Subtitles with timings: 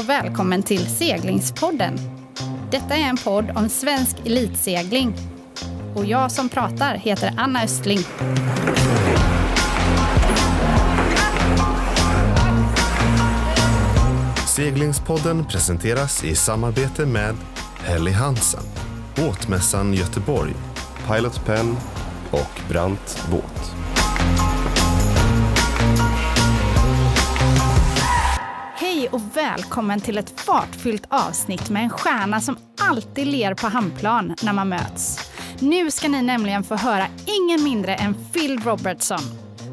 [0.00, 1.98] och välkommen till Seglingspodden.
[2.70, 5.14] Detta är en podd om svensk elitsegling.
[5.94, 7.98] Och jag som pratar heter Anna Östling.
[14.46, 17.36] Seglingspodden presenteras i samarbete med
[17.84, 18.64] Helly Hansen,
[19.16, 20.54] Båtmässan Göteborg,
[21.08, 21.76] Pilot Pen
[22.30, 23.79] och Brant Båt.
[29.10, 34.52] Och välkommen till ett fartfyllt avsnitt med en stjärna som alltid ler på handplan när
[34.52, 35.30] man möts.
[35.60, 39.20] Nu ska ni nämligen få höra ingen mindre än Phil Robertson.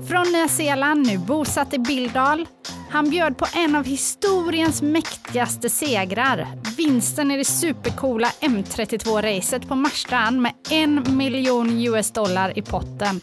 [0.07, 2.45] Från Nya Zeeland, nu bosatt i Bildal.
[2.89, 6.47] Han bjöd på en av historiens mäktigaste segrar.
[6.77, 13.21] Vinsten i det supercoola M32-racet på Marstrand med en miljon US dollar i potten.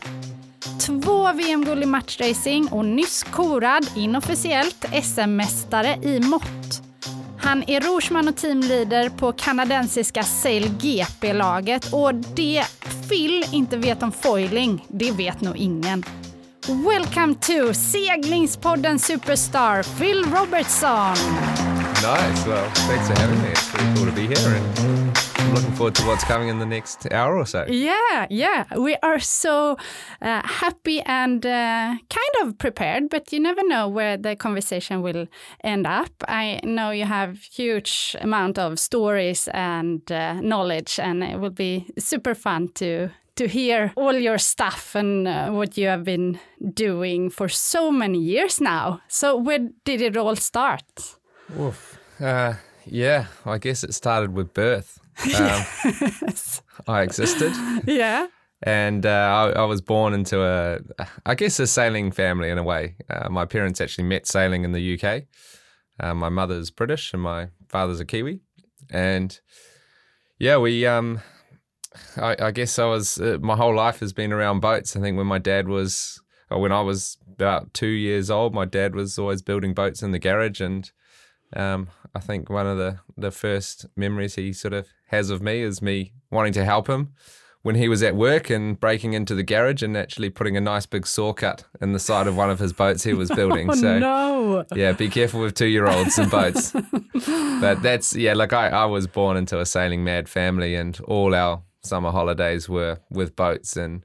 [0.81, 6.83] Två VM-guld i matchracing och nyss korad inofficiellt SM-mästare i mått.
[7.39, 12.65] Han är rorsman och teamleader på kanadensiska Sail GP-laget och det
[13.09, 16.05] Phil inte vet om foiling, det vet nog ingen.
[16.69, 21.84] Welcome to seglingspodden superstar Phil Robertson!
[22.05, 22.47] Nice.
[22.47, 23.49] Well, thanks for having me.
[23.49, 26.67] It's pretty cool to be here, and I'm looking forward to what's coming in the
[26.67, 27.65] next hour or so.
[27.67, 28.67] Yeah, yeah.
[28.77, 29.79] We are so
[30.21, 35.29] uh, happy and uh, kind of prepared, but you never know where the conversation will
[35.63, 36.11] end up.
[36.29, 41.87] I know you have huge amount of stories and uh, knowledge, and it will be
[41.99, 46.39] super fun to to hear all your stuff and uh, what you have been
[46.75, 49.01] doing for so many years now.
[49.09, 51.17] So where did it all start?
[51.59, 51.99] Oof.
[52.21, 52.55] Uh,
[52.87, 54.99] yeah, I guess it started with birth.
[55.35, 55.65] Um,
[56.89, 57.53] I existed,
[57.87, 58.27] Yeah.
[58.63, 60.81] and uh, I, I was born into a,
[61.25, 62.97] I guess, a sailing family in a way.
[63.09, 65.23] Uh, my parents actually met sailing in the UK.
[66.01, 68.41] Uh, my mother's British and my father's a Kiwi,
[68.91, 69.39] and
[70.39, 70.85] yeah, we.
[70.85, 71.21] Um,
[72.17, 73.21] I, I guess I was.
[73.21, 74.97] Uh, my whole life has been around boats.
[74.97, 78.65] I think when my dad was, or when I was about two years old, my
[78.65, 80.91] dad was always building boats in the garage, and
[81.55, 85.63] um, I think one of the, the first memories he sort of has of me
[85.63, 87.13] is me wanting to help him
[87.65, 90.85] when he was at work and breaking into the garage and actually putting a nice
[90.85, 93.71] big saw cut in the side of one of his boats he was building.
[93.71, 94.65] Oh so no.
[94.75, 96.73] yeah, be careful with two year olds and boats.
[97.61, 101.35] but that's yeah, like I, I was born into a sailing mad family and all
[101.35, 104.05] our summer holidays were with boats and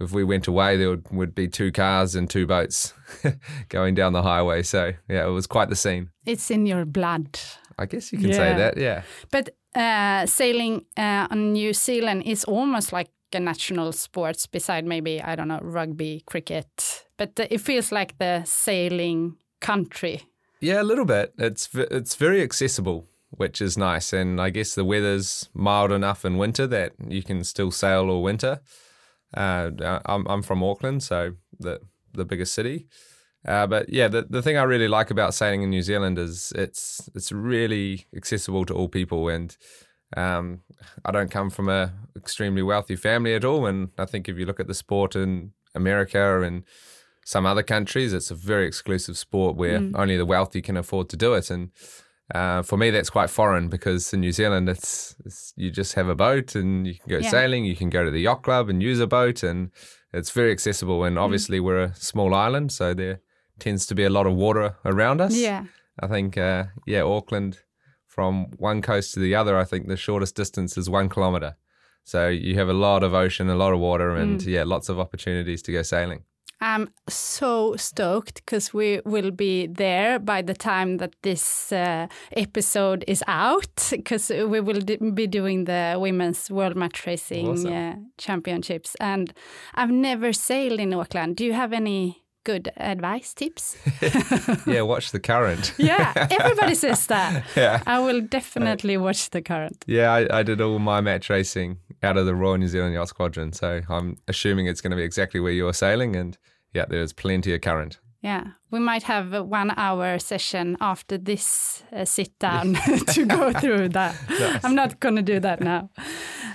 [0.00, 2.94] if we went away there would, would be two cars and two boats
[3.68, 4.62] going down the highway.
[4.62, 6.10] So yeah, it was quite the scene.
[6.26, 7.38] It's in your blood.
[7.78, 9.02] I guess you can say that, yeah.
[9.30, 15.20] But uh, sailing uh, on New Zealand is almost like a national sports beside maybe,
[15.20, 17.04] I don't know, rugby, cricket.
[17.16, 20.22] But uh, it feels like the sailing country.
[20.60, 21.34] Yeah, a little bit.
[21.36, 26.38] It's it's very accessible, which is nice, and I guess the weather's mild enough in
[26.38, 28.60] winter that you can still sail all winter.
[29.36, 31.80] Uh, I'm I'm from Auckland, so the
[32.12, 32.86] the biggest city.
[33.46, 36.52] Uh, but yeah, the, the thing I really like about sailing in New Zealand is
[36.56, 39.56] it's it's really accessible to all people, and
[40.16, 40.60] um,
[41.04, 43.66] I don't come from a extremely wealthy family at all.
[43.66, 46.64] And I think if you look at the sport in America and
[47.26, 51.16] some other countries, it's a very exclusive sport where only the wealthy can afford to
[51.16, 51.50] do it.
[51.50, 51.70] And
[52.34, 56.08] uh, for me, that's quite foreign because in New Zealand, it's, it's you just have
[56.08, 57.30] a boat and you can go Yeah.
[57.30, 59.70] sailing, you can go to the yacht club and use a boat, and
[60.12, 61.04] it's very accessible.
[61.04, 63.20] And obviously, we're a small island, so there
[63.58, 65.36] tends to be a lot of water around us.
[65.36, 65.64] Yeah.
[66.00, 67.58] I think, uh, yeah, Auckland
[68.06, 71.56] from one coast to the other, I think the shortest distance is one kilometre.
[72.04, 74.98] So you have a lot of ocean, a lot of water, and yeah, lots of
[75.00, 76.24] opportunities to go sailing.
[76.64, 83.04] I'm so stoked because we will be there by the time that this uh, episode
[83.06, 87.72] is out because we will d- be doing the women's world match racing Awesome.
[87.72, 89.32] uh, championships and
[89.74, 91.36] I've never sailed in Auckland.
[91.36, 93.76] Do you have any good advice tips?
[94.66, 95.74] yeah, watch the current.
[95.78, 97.44] yeah, everybody says that.
[97.56, 97.82] Yeah.
[97.86, 99.84] I will definitely watch the current.
[99.86, 103.08] Yeah, I, I did all my match racing out of the Royal New Zealand Yacht
[103.08, 106.36] Squadron, so I'm assuming it's going to be exactly where you're sailing, and
[106.74, 107.98] yeah, there's plenty of current.
[108.22, 112.74] Yeah, we might have a one hour session after this uh, sit down
[113.14, 114.14] to go through that.
[114.64, 115.90] I'm not going to do that now.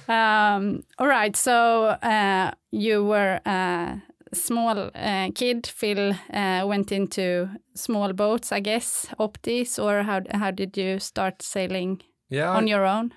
[0.08, 4.02] Um, all right, so uh, you were a
[4.34, 5.68] small uh, kid.
[5.68, 11.42] Phil uh, went into small boats, I guess, optis, or how, how did you start
[11.44, 13.14] sailing Yeah, on I- your own?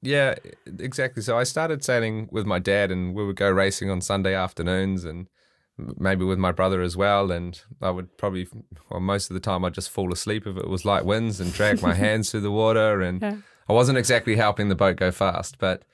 [0.00, 0.34] Yeah,
[0.78, 1.22] exactly.
[1.22, 5.04] So I started sailing with my dad, and we would go racing on Sunday afternoons.
[5.04, 5.26] And
[5.78, 7.30] maybe with my brother as well.
[7.30, 8.46] And I would probably,
[8.90, 11.52] well, most of the time I'd just fall asleep if it was light winds and
[11.52, 13.00] drag my hands through the water.
[13.00, 13.36] And Yeah.
[13.68, 15.58] I wasn't exactly helping the boat go fast.
[15.58, 15.84] But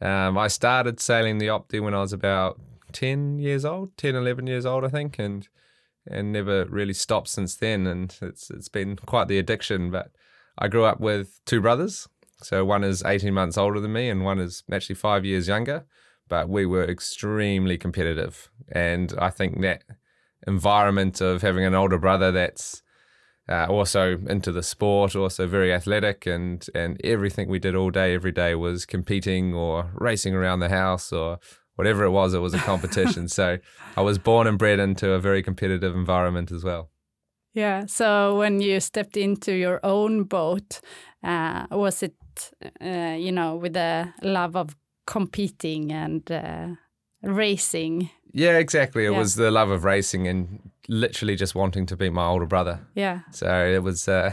[0.00, 2.60] um, I started sailing the Opti when I was about
[2.92, 5.18] 10 years old, 10, 11 years old, I think.
[5.18, 5.48] And
[6.10, 7.86] and never really stopped since then.
[7.86, 9.90] And it's it's been quite the addiction.
[9.90, 10.10] But
[10.56, 12.08] I grew up with two brothers.
[12.40, 15.84] So one is 18 months older than me and one is actually five years younger.
[16.28, 18.50] But we were extremely competitive.
[18.70, 19.82] And I think that
[20.46, 22.82] environment of having an older brother that's
[23.48, 28.14] uh, also into the sport, also very athletic, and, and everything we did all day,
[28.14, 31.38] every day was competing or racing around the house or
[31.76, 33.28] whatever it was, it was a competition.
[33.40, 33.58] so
[33.96, 36.90] I was born and bred into a very competitive environment as well.
[37.54, 37.86] Yeah.
[37.86, 40.80] So when you stepped into your own boat,
[41.22, 42.14] uh, was it,
[42.80, 44.76] uh, you know, with a love of
[45.08, 46.66] competing and uh,
[47.22, 48.10] racing?
[48.32, 49.06] Yeah, exactly.
[49.06, 49.18] It Yeah.
[49.18, 52.80] was the love of racing and literally just wanting to be my older brother.
[52.94, 53.20] Yeah.
[53.32, 53.46] So
[53.76, 54.32] it was, uh,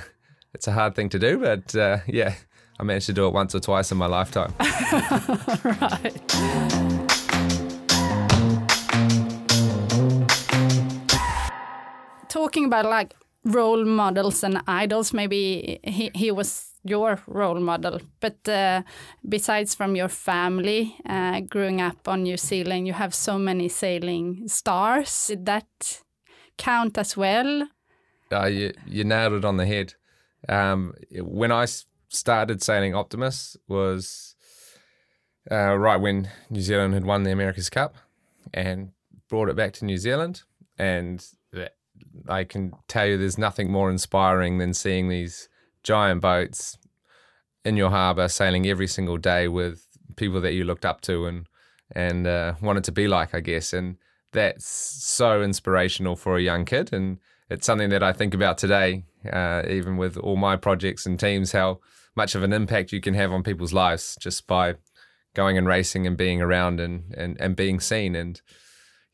[0.53, 2.33] it's a hard thing to do, but uh, yeah,
[2.79, 4.53] I managed to do it once or twice in my lifetime.
[5.63, 7.25] right.
[12.27, 17.99] Talking about like role models and idols, maybe he, he was your role model.
[18.19, 18.83] But uh,
[19.27, 24.47] besides from your family, uh, growing up on New Zealand, you have so many sailing
[24.47, 25.27] stars.
[25.27, 26.01] Did that
[26.57, 27.67] count as well?
[28.31, 29.95] Uh, you, you nailed it on the head.
[30.47, 31.65] Um, I
[32.09, 34.35] started sailing Optimists was
[35.51, 37.95] uh, right when New Zealand had won the America's Cup
[38.53, 38.91] and
[39.27, 40.43] brought it back to New Zealand.
[40.77, 41.25] And
[42.27, 45.49] I can tell you there's nothing more inspiring than seeing these
[45.85, 46.77] giant boats
[47.63, 49.85] in your harbour sailing every single day with
[50.17, 51.47] people that you looked up to and
[51.91, 53.71] and uh, wanted to be like, I guess.
[53.71, 53.97] And
[54.33, 56.91] that's so inspirational for a young kid.
[56.91, 61.19] And it's something that I think about today, uh, even with all my projects and
[61.19, 61.79] teams, how
[62.15, 64.75] much of an impact you can have on people's lives just by
[65.35, 68.15] going and racing and being around and, and, and being seen.
[68.15, 68.41] And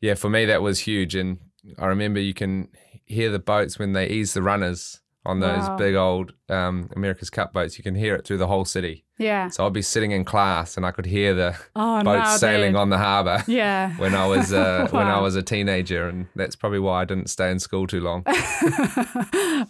[0.00, 1.14] yeah, for me, that was huge.
[1.14, 1.38] And
[1.78, 2.68] I remember you can
[3.04, 5.76] hear the boats when they ease the runners on those Wow.
[5.76, 7.78] big old um, America's Cup boats.
[7.78, 9.04] You can hear it through the whole city.
[9.18, 9.48] Yeah.
[9.50, 12.72] So I'd be sitting in class and I could hear the Oh, boats now sailing
[12.72, 13.92] they- on the harbour Yeah.
[13.98, 17.28] when I was uh, when I was a teenager, and that's probably why I didn't
[17.30, 18.24] stay in school too long.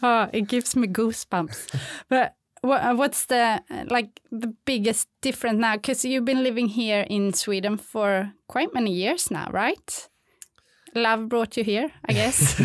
[0.02, 1.74] oh, it gives me goosebumps.
[2.08, 3.60] but what, what's the
[3.90, 5.74] like the biggest difference now?
[5.76, 10.08] Because you've been living here in Sweden for quite many years now, right?
[10.94, 12.60] Love brought you here, I guess.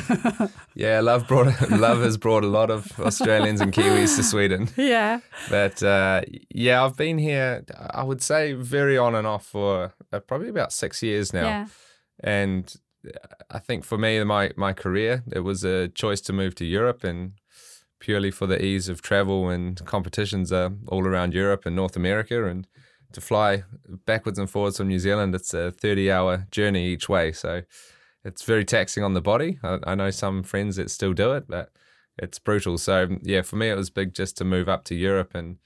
[0.76, 4.70] yeah, love brought love has brought a lot of Australians and Kiwis to Sweden.
[4.78, 5.20] yeah.
[5.50, 6.22] But uh,
[6.54, 7.64] yeah, I've been here.
[7.92, 11.46] I would say very on and off for uh, probably about six years now.
[11.46, 11.68] Yeah.
[12.20, 12.74] and
[13.50, 17.06] I think for me, my my career, it was a choice to move to Europe,
[17.06, 17.34] and
[18.00, 22.46] purely for the ease of travel and competitions are all around Europe and North America,
[22.46, 22.68] and
[23.14, 23.64] to fly
[24.06, 27.62] backwards and forwards from New Zealand, it's a thirty-hour journey each way, so
[28.28, 29.60] it's very taxing on the body.
[29.64, 31.72] I, I know some friends that still do it, but
[32.18, 32.78] it's brutal.
[32.78, 35.58] So yeah, for me, it was big just to move up to Europe and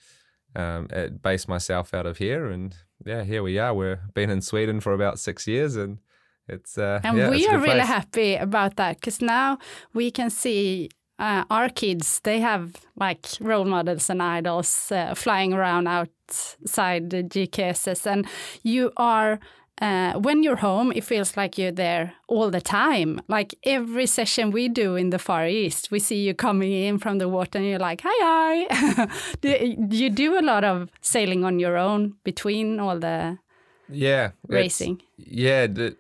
[0.56, 0.88] um,
[1.22, 2.76] base myself out of here, and
[3.06, 3.74] yeah, here we are.
[3.74, 6.00] We've been in Sweden for about six years, and
[6.48, 7.88] it's uh, And yeah, we are really place.
[7.88, 9.58] happy about that because now
[9.94, 10.90] we can see
[11.22, 17.24] uh, our kids, they have like role models and idols uh, flying around outside the
[17.24, 18.08] GKSS.
[18.12, 18.28] And
[18.64, 19.40] you are,
[19.82, 23.20] uh, when you're home, it feels like you're there all the time.
[23.28, 27.18] Like every session we do in the Far East, we see you coming in from
[27.18, 29.08] the water and you're like, hi, hi.
[29.42, 29.50] do
[29.90, 33.40] you do a lot of sailing on your own between all the
[33.90, 35.02] Yeah, racing?
[35.18, 35.98] Yeah, the,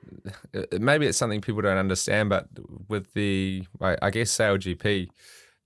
[0.53, 2.47] uh, maybe it's something people don't understand, but
[2.87, 5.09] with the, I, I guess, Sail GP,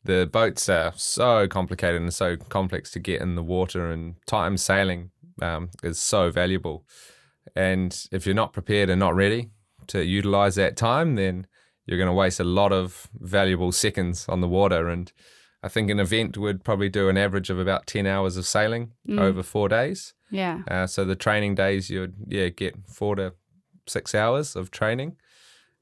[0.06, 4.56] the boats are so complicated and so complex to get in the water, and time
[4.56, 6.86] sailing um, is so valuable.
[7.56, 9.50] And if you're not prepared and not ready
[9.88, 11.48] to utilize that time, then
[11.86, 14.90] you're going to waste a lot of valuable seconds on the water.
[14.90, 15.12] And
[15.64, 18.92] I think an event would probably do an average of about 10 hours of sailing
[19.10, 20.14] over four days.
[20.32, 20.62] Yeah.
[20.68, 23.34] Uh, so the training days, you would yeah get four to
[23.88, 25.16] six hours of training,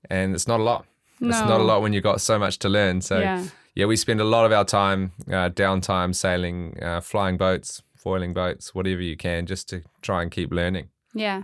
[0.09, 0.85] and it's not a lot.
[1.19, 1.29] No.
[1.29, 2.99] It's not a lot when you've got so much to learn.
[3.01, 3.45] So Yeah.
[3.75, 8.33] yeah, we spend a lot of our time uh, downtime sailing, uh, flying boats, foiling
[8.33, 10.89] boats, whatever you can, just to try and keep learning.
[11.13, 11.43] Yeah.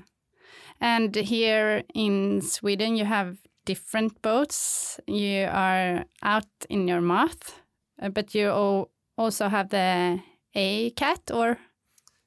[0.82, 5.00] And here in Sweden, you have different boats.
[5.08, 7.60] You are out in your moth,
[8.02, 10.20] uh, but you also have the
[10.56, 11.58] A cat or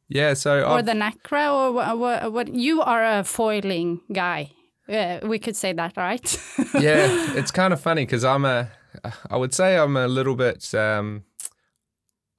[0.09, 2.49] Yeah, so or I've- the Nacra or what, what, what?
[2.55, 4.51] You are a foiling guy.
[4.89, 6.39] Uh, we could say that, right?
[6.75, 8.69] yeah, it's kind of funny because I'm a,
[9.31, 11.23] I would say I'm a little bit, um,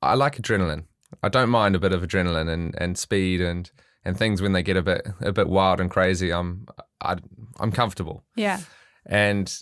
[0.01, 0.83] I like adrenaline.
[1.23, 3.71] I don't mind a bit of adrenaline and, and speed and,
[4.05, 6.31] and things when they get a bit a bit wild and crazy.
[6.31, 6.65] I'm
[7.01, 7.17] I,
[7.59, 8.23] I'm comfortable.
[8.35, 8.59] Yeah.
[9.05, 9.53] And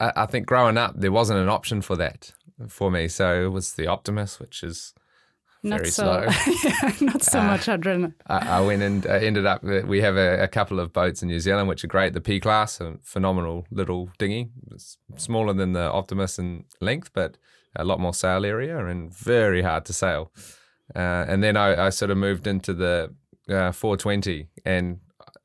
[0.00, 2.32] I, I think growing up there wasn't an option for that
[2.68, 3.08] for me.
[3.08, 4.94] So it was the Optimist, which is
[5.62, 6.54] not very so, slow.
[6.64, 8.14] yeah, not so Uh, much adrenaline.
[8.26, 9.62] I, I went and uh, ended up.
[9.62, 12.12] We have a, a couple of boats in New Zealand which are great.
[12.12, 17.36] The P class, a phenomenal little dinghy, it's smaller than the Optimist in length, but
[17.74, 20.30] a lot more sail area and very hard to sail.
[20.94, 23.14] Uh, and then I, I sort of moved into the
[23.48, 24.98] uh, 420, and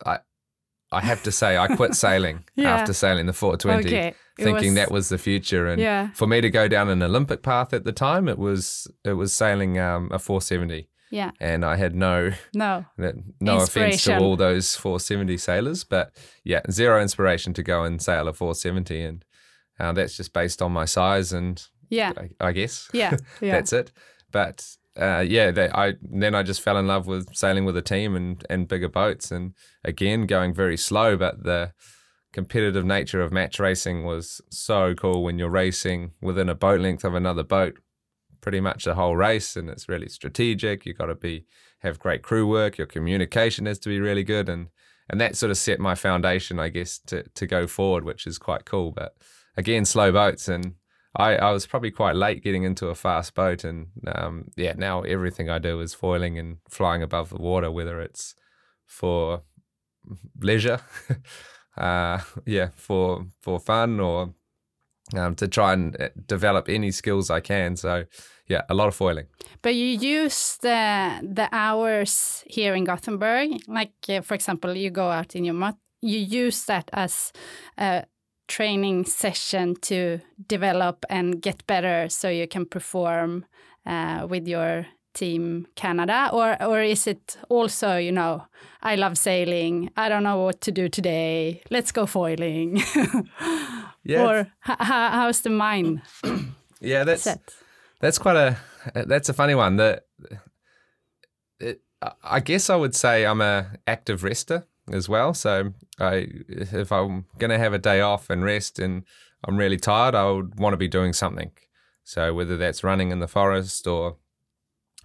[0.06, 0.20] I
[0.94, 2.76] I have to say I quit sailing Yeah.
[2.76, 4.14] after sailing the 420, Okay.
[4.38, 5.68] Thinking was- that was the future.
[5.68, 6.10] And Yeah.
[6.14, 9.32] for me to go down an Olympic path at the time, it was it was
[9.34, 11.32] sailing um, a 470 Yeah.
[11.40, 12.86] and I had no No.
[13.40, 16.12] no offense to all those 470 sailors, but
[16.44, 19.26] yeah, zero inspiration to go and sail a 470, and
[19.80, 22.12] uh, that's just based on my size and Yeah.
[22.18, 23.18] I, I guess Yeah.
[23.42, 23.54] Yeah.
[23.56, 23.92] that's it.
[24.32, 27.82] But uh, yeah, they, I then I just fell in love with sailing with a
[27.82, 29.54] team and and bigger boats, and
[29.84, 31.74] again going very slow, but the
[32.34, 37.04] competitive nature of match racing was so cool when you're racing within a boat length
[37.04, 37.78] of another boat
[38.40, 39.56] pretty much the whole race.
[39.56, 40.86] And it's really strategic.
[40.86, 41.46] You got to be
[41.80, 42.78] have great crew work.
[42.78, 44.50] Your communication has to be really good.
[44.50, 44.68] And
[45.10, 48.38] and that sort of set my foundation i guess to to go forward which is
[48.38, 48.92] quite cool.
[48.92, 49.16] But
[49.58, 50.76] again slow boats and
[51.16, 55.02] I, I was probably quite late getting into a fast boat and um, yeah now
[55.02, 58.36] everything i do is foiling and flying above the water whether it's
[58.86, 59.42] for
[60.40, 60.80] leisure
[61.78, 64.34] uh, yeah for for fun or
[65.16, 67.76] um, to try and uh, develop any skills I can.
[67.76, 68.06] So
[68.48, 69.28] yeah, a lot of foiling.
[69.62, 75.10] But you use the the hours here in Gothenburg, like uh, for example, you go
[75.10, 77.32] out in your you use that as
[77.78, 78.06] a
[78.56, 83.46] training session to develop and get better, so you can perform
[83.86, 88.44] uh, with your team Canada, or or is it also you know
[88.84, 92.82] I love sailing, I don't know what to do today, let's go foiling,
[94.04, 96.02] Yeah, or how's the mind
[96.82, 97.56] yeah, that's set?
[98.00, 98.58] that's quite a
[99.08, 99.78] that's a funny one.
[99.78, 100.06] That
[102.24, 105.34] I guess I would say I'm a active rester as well.
[105.34, 109.04] So I if I'm gonna have a day off and rest and
[109.44, 111.52] I'm really tired, I would want to be doing something.
[112.04, 114.18] So whether that's running in the forest or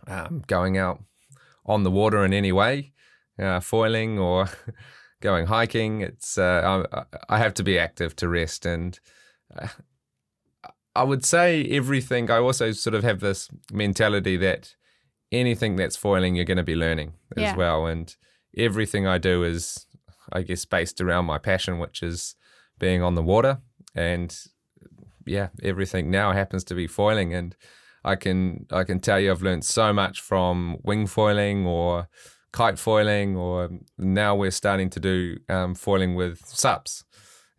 [0.06, 1.02] um, going out
[1.64, 2.92] on the water in any way,
[3.38, 4.48] uh, foiling or
[5.20, 8.98] going hiking, it's uh, I, I have to be active to rest and.
[9.56, 9.68] Uh,
[10.94, 12.30] I would say everything.
[12.30, 14.74] I also sort of have this mentality that
[15.30, 17.54] anything that's foiling, you're going to be learning as Yeah.
[17.56, 17.84] well.
[17.84, 18.16] And
[18.56, 19.86] everything I do is,
[20.32, 22.34] I guess, based around my passion, which is
[22.78, 23.58] being on the water.
[23.94, 24.36] And
[25.26, 27.34] yeah, everything now happens to be foiling.
[27.34, 27.56] And
[28.04, 32.08] I can I can tell you, I've learned so much from wing foiling or
[32.52, 37.04] kite foiling, or now we're starting to do um, foiling with sups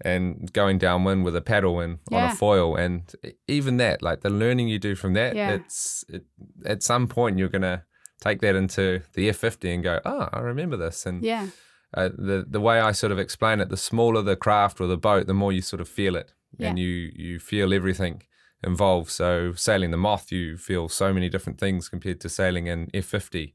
[0.01, 3.15] and going downwind with a paddle and on a foil and
[3.47, 5.53] even that like the learning you do from that Yeah.
[5.53, 6.23] it's it,
[6.67, 7.83] at some point you're gonna
[8.19, 11.05] take that into the F50 and go oh I remember this.
[11.05, 11.47] And Yeah,
[11.93, 14.97] uh, the the way I sort of explain it the smaller the craft or the
[14.97, 16.33] boat the more you sort of feel it
[16.69, 18.23] and you you feel everything
[18.63, 19.11] involved.
[19.11, 23.53] So sailing the moth you feel so many different things compared to sailing in F50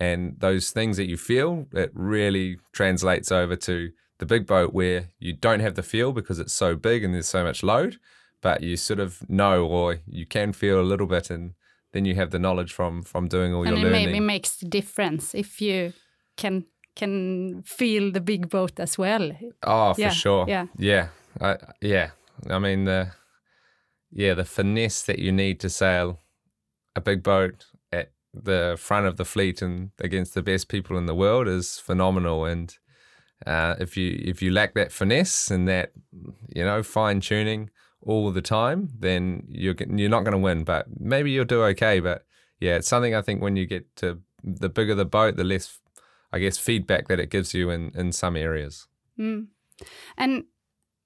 [0.00, 5.08] and those things that you feel it really translates over to the big boat where
[5.18, 7.98] you don't have the feel because it's so big and there's so much load
[8.40, 11.54] but you sort of know or you can feel a little bit and
[11.94, 14.56] then you have the knowledge from from doing all and your it learning maybe makes
[14.56, 15.92] the difference if you
[16.36, 16.64] can
[16.96, 19.32] can feel the big boat as well.
[19.62, 20.44] Oh, for Yeah, sure.
[20.48, 20.66] yeah.
[20.78, 21.08] Yeah.
[21.40, 22.10] I, yeah.
[22.50, 23.12] I mean the
[24.12, 26.18] yeah, the finesse that you need to sail
[26.94, 31.06] a big boat at the front of the fleet and against the best people in
[31.06, 32.78] the world is phenomenal and
[33.46, 35.92] uh, if you if you lack that finesse and that
[36.54, 37.70] you know fine tuning
[38.06, 40.64] all the time, then you're you're not going to win.
[40.64, 42.00] But maybe you'll do okay.
[42.00, 42.24] But
[42.60, 45.80] yeah, it's something I think when you get to the bigger the boat, the less
[46.32, 48.86] I guess feedback that it gives you in in some areas.
[49.18, 49.46] Mm.
[50.16, 50.44] And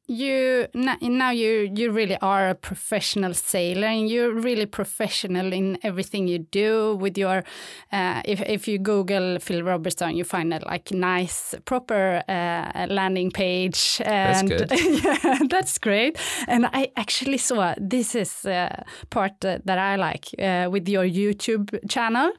[0.08, 6.26] you now you you really are a professional sailor and you're really professional in everything
[6.26, 7.44] you do with your
[7.92, 13.30] uh, if if you google phil robertson you find a like nice proper uh, landing
[13.30, 14.70] page and good.
[15.04, 20.68] yeah that's great and i actually saw this is uh, part that i like uh,
[20.70, 22.32] with your youtube channel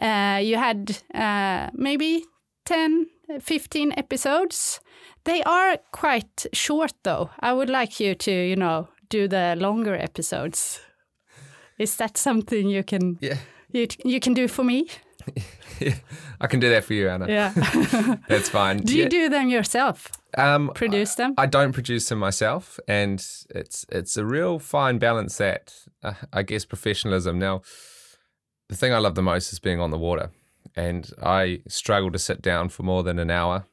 [0.00, 2.24] uh, you had uh, maybe
[2.64, 3.06] 10,
[3.40, 4.80] 15 episodes.
[5.26, 7.30] They are quite short, though.
[7.40, 10.80] I would like you to, you know, do the longer episodes.
[11.78, 13.36] Is that something you can Yeah.
[13.72, 14.86] you, you can do for me?
[16.40, 17.26] I can do that for you, Anna.
[17.28, 17.52] Yeah.
[18.28, 18.78] That's fine.
[18.78, 20.08] do you do them yourself?
[20.38, 21.34] um, Produce them?
[21.38, 23.18] I don't produce them myself, and
[23.54, 27.38] it's it's a real fine balance that uh, I guess professionalism.
[27.38, 27.60] Now,
[28.68, 30.30] the thing I love the most is being on the water,
[30.76, 33.64] and I struggle to sit down for more than an hour.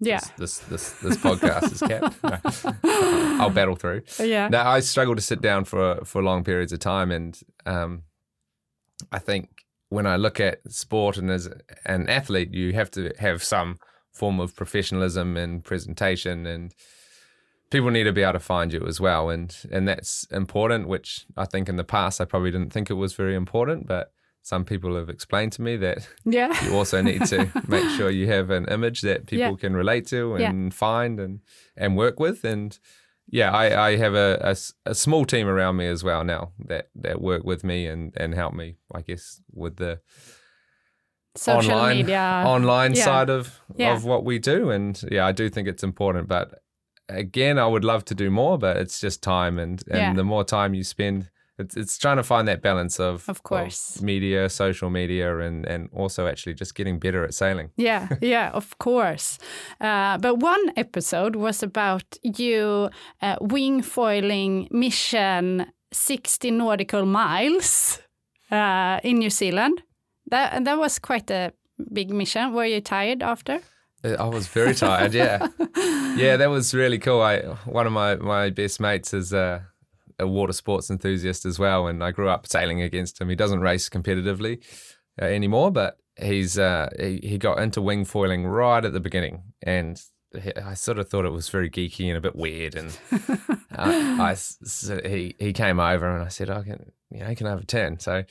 [0.00, 0.20] Yeah.
[0.38, 2.16] This this this podcast is kept.
[2.84, 3.36] No.
[3.40, 4.02] I'll battle through.
[4.18, 4.48] Yeah.
[4.48, 8.02] Now I struggle to sit down for for long periods of time, and um,
[9.12, 9.48] I think
[9.88, 11.48] when I look at sport and as
[11.84, 13.78] an athlete, you have to have some
[14.12, 16.74] form of professionalism and presentation, and
[17.70, 20.88] people need to be able to find you as well, and and that's important.
[20.88, 24.12] Which I think in the past I probably didn't think it was very important, but
[24.42, 26.52] some people have explained to me that Yeah.
[26.64, 29.56] you also need to make sure you have an image that people Yeah.
[29.60, 30.50] can relate to Yeah.
[30.50, 31.40] and find and
[31.76, 32.78] and work with and
[33.32, 34.54] yeah I, I have a
[34.94, 38.54] small team around me as well now that that work with me and and help
[38.54, 40.00] me I guess with the
[41.36, 42.42] Social online media.
[42.44, 43.04] online yeah.
[43.04, 43.94] side of Yeah.
[43.94, 46.62] of what we do and yeah I do think it's important but
[47.08, 50.14] again I would love to do more but it's just time and and Yeah.
[50.14, 51.30] the more time you spend
[51.60, 54.02] it's, it's trying to find that balance of, Of course.
[54.02, 58.66] media social media and and also actually just getting better at sailing Yeah, yeah, of
[58.78, 59.38] course.
[59.80, 62.90] Uh, but one episode was about you
[63.22, 68.00] uh, wing foiling mission 60 nautical miles
[68.50, 69.82] uh, in New Zealand.
[70.30, 71.52] That that was quite a
[71.92, 72.52] big mission.
[72.54, 73.60] Were you tired after?
[74.04, 75.14] Uh, I was very tired.
[75.14, 75.48] Yeah,
[76.16, 77.20] yeah, that was really cool.
[77.22, 79.66] I one of my my best mates is a,
[80.20, 83.28] a water sports enthusiast as well, and I grew up sailing against him.
[83.28, 84.62] He doesn't race competitively
[85.20, 89.42] uh, anymore, but he's uh, he, he got into wing foiling right at the beginning,
[89.62, 90.00] and
[90.40, 92.74] he, I sort of thought it was very geeky and a bit weird.
[92.76, 92.96] And
[93.76, 97.34] uh, I s- s- he he came over and I said, I can you know
[97.34, 97.98] can I have a turn?
[97.98, 98.24] So.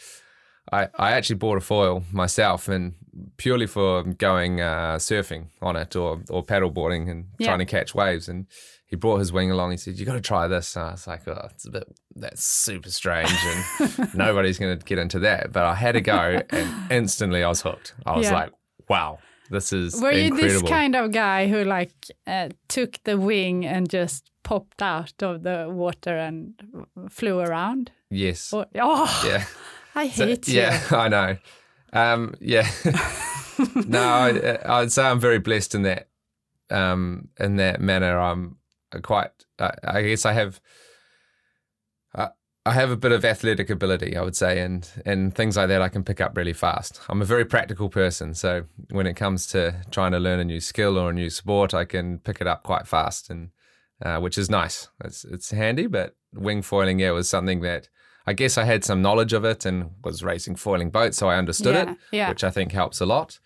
[0.72, 2.94] I, I actually bought a foil myself and
[3.38, 7.48] purely for going uh, surfing on it or, or paddleboarding and Yeah.
[7.48, 8.30] trying to catch waves.
[8.30, 8.46] And
[8.90, 9.72] he brought his wing along.
[9.72, 10.76] He said, You got to try this.
[10.76, 11.84] And I was like, Oh, it's a bit,
[12.16, 13.32] that's super strange.
[13.80, 15.52] And nobody's going to get into that.
[15.52, 17.94] But I had to go and instantly I was hooked.
[18.06, 18.34] I was Yeah.
[18.34, 18.52] like,
[18.90, 19.20] Wow,
[19.52, 20.62] this is Were you incredible.
[20.62, 21.92] this kind of guy who like
[22.28, 26.54] uh, took the wing and just popped out of the water and
[27.10, 27.92] flew around?
[28.10, 28.52] yes.
[28.52, 29.46] Or, oh, yeah.
[29.96, 30.62] I So- hate you.
[30.62, 31.38] yeah, I know.
[31.94, 32.68] Um, yeah.
[33.88, 36.08] no, I, I'd say I'm very blessed in that,
[36.70, 38.18] um, in that manner.
[38.20, 38.58] I'm
[39.02, 39.32] quite.
[39.60, 40.60] I, I guess I have.
[42.16, 42.30] I,
[42.66, 45.82] I have a bit of athletic ability, I would say, and and things like that
[45.82, 47.00] I can pick up really fast.
[47.10, 50.60] I'm a very practical person, so when it comes to trying to learn a new
[50.60, 53.50] skill or a new sport, I can pick it up quite fast, and
[54.04, 54.90] uh, which is nice.
[55.04, 57.88] It's it's handy, but wing foiling, yeah, was something that
[58.28, 61.38] I guess I had some knowledge of it and was racing foiling boats, so I
[61.38, 62.30] understood Yeah, it, yeah.
[62.30, 63.40] which I think helps a lot.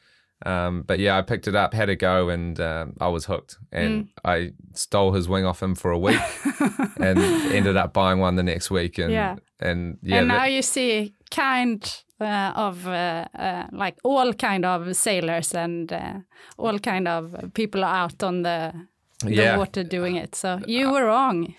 [0.45, 3.57] Um, but yeah, I picked it up, had a go, and um, I was hooked.
[3.71, 4.07] And Mm.
[4.25, 6.19] I stole his wing off him for a week,
[6.97, 7.19] and
[7.53, 8.97] ended up buying one the next week.
[8.99, 9.35] And Yeah.
[9.59, 11.81] and yeah, and that- now you see kind
[12.19, 16.13] uh, of uh, uh, like all kind of sailors and uh,
[16.57, 18.71] all kind of people out on the,
[19.23, 19.57] the Yeah.
[19.57, 20.35] water doing it.
[20.35, 21.53] So you were wrong.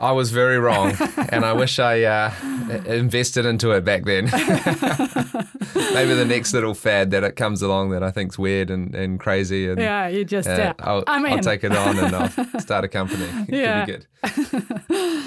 [0.00, 0.94] I was very wrong,
[1.28, 2.32] and I wish I uh,
[2.86, 4.24] invested into it back then.
[5.94, 9.20] Maybe the next little fad that it comes along that I think's weird and, and
[9.20, 10.72] crazy, and Yeah, you just uh, yeah.
[10.78, 11.42] I'll, I'm I'll in.
[11.42, 13.26] take it on and I'll start a company.
[13.48, 13.84] It Yeah.
[13.84, 15.26] could be good.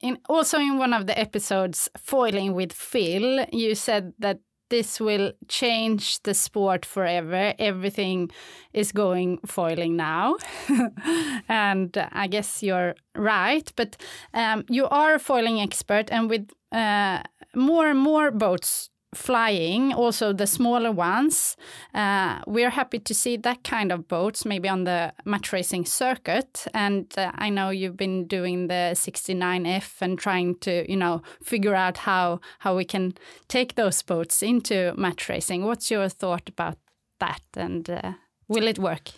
[0.00, 4.38] in also in one of the episodes foiling with phil you said that
[4.72, 7.52] this will change the sport forever.
[7.58, 8.30] Everything
[8.72, 10.36] is going foiling now.
[11.48, 13.96] And i guess you're right but
[14.34, 17.22] um, you are a foiling expert and with uh,
[17.54, 21.56] more and more boats flying, also the smaller ones.
[21.94, 26.66] Uh, we're happy to see that kind of boats, maybe on the match racing circuit.
[26.72, 31.74] And uh, I know you've been doing the 69F and trying to, you know, figure
[31.74, 33.14] out how how we can
[33.48, 35.64] take those boats into match racing.
[35.64, 36.78] What's your thought about
[37.20, 37.42] that?
[37.54, 38.12] And uh,
[38.48, 39.10] will it work?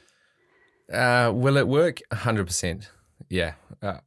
[0.93, 2.01] Uh, will it work?
[2.13, 2.89] 100%.
[3.29, 3.55] Yeah.
[3.81, 3.99] Uh,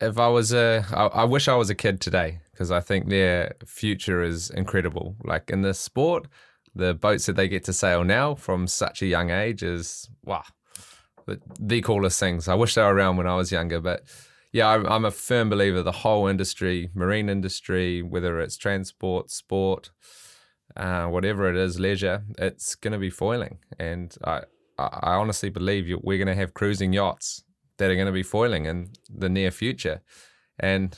[0.00, 3.08] if I was a, I, I wish I was a kid today because I think
[3.08, 5.16] their future is incredible.
[5.24, 6.26] Like in this sport,
[6.74, 10.44] the boats that they get to sail now from such a young age is, wow,
[11.24, 12.48] the, the coolest things.
[12.48, 14.02] I wish they were around when I was younger, but
[14.52, 19.90] yeah, I'm, I'm a firm believer the whole industry, marine industry, whether it's transport, sport,
[20.76, 23.60] uh, whatever it is, leisure, it's going to be foiling.
[23.78, 24.42] And I,
[24.76, 27.42] I honestly believe you, we're going to have cruising yachts
[27.78, 30.02] that are going to be foiling in the near future.
[30.60, 30.96] And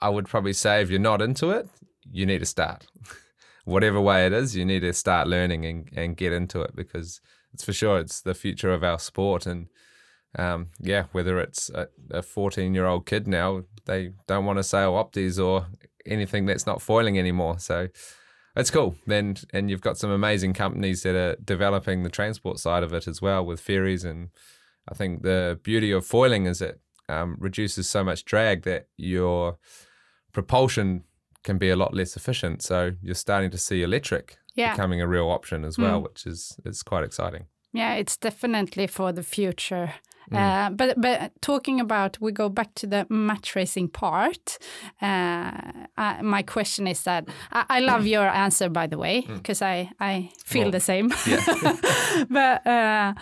[0.00, 1.68] I would probably say if you're not into it,
[2.10, 2.86] you need to start.
[3.64, 7.20] Whatever way it is, you need to start learning and, and get into it because
[7.52, 9.46] it's for sure it's the future of our sport.
[9.46, 9.68] And
[10.38, 11.70] um, yeah, whether it's
[12.10, 15.66] a 14 year old kid now, they don't want to sail opties or
[16.06, 17.58] anything that's not foiling anymore.
[17.58, 17.88] So
[18.54, 18.96] it's cool.
[19.06, 23.08] Then and you've got some amazing companies that are developing the transport side of it
[23.08, 24.04] as well with ferries.
[24.04, 24.28] And
[24.88, 26.80] I think the beauty of foiling is it
[27.10, 29.58] um, reduces so much drag that your
[30.32, 31.04] propulsion
[31.42, 32.62] can be a lot less efficient.
[32.62, 34.72] So you're starting to see electric yeah.
[34.72, 36.04] becoming a real option as well, mm.
[36.04, 37.46] which is is quite exciting.
[37.72, 39.94] Yeah, it's definitely for the future.
[40.32, 40.36] Mm.
[40.38, 44.58] Uh, but but talking about, we go back to the match racing part.
[45.02, 45.50] Uh,
[45.98, 49.66] uh, my question is that I, I, love your answer, by the way, because mm.
[49.66, 51.12] I I feel well, the same.
[51.26, 51.76] Yeah.
[52.30, 53.14] but uh,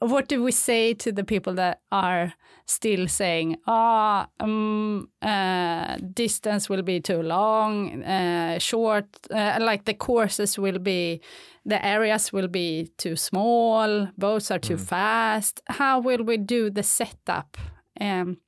[0.00, 2.34] what do we say to the people that are
[2.66, 9.84] still saying, ah, oh, um, uh, distance will be too long, uh, short, uh, like
[9.84, 11.20] the courses will be,
[11.64, 14.80] the areas will be too small, boats are too mm.
[14.80, 15.62] fast.
[15.68, 17.56] How will we do the setup
[18.00, 18.38] um,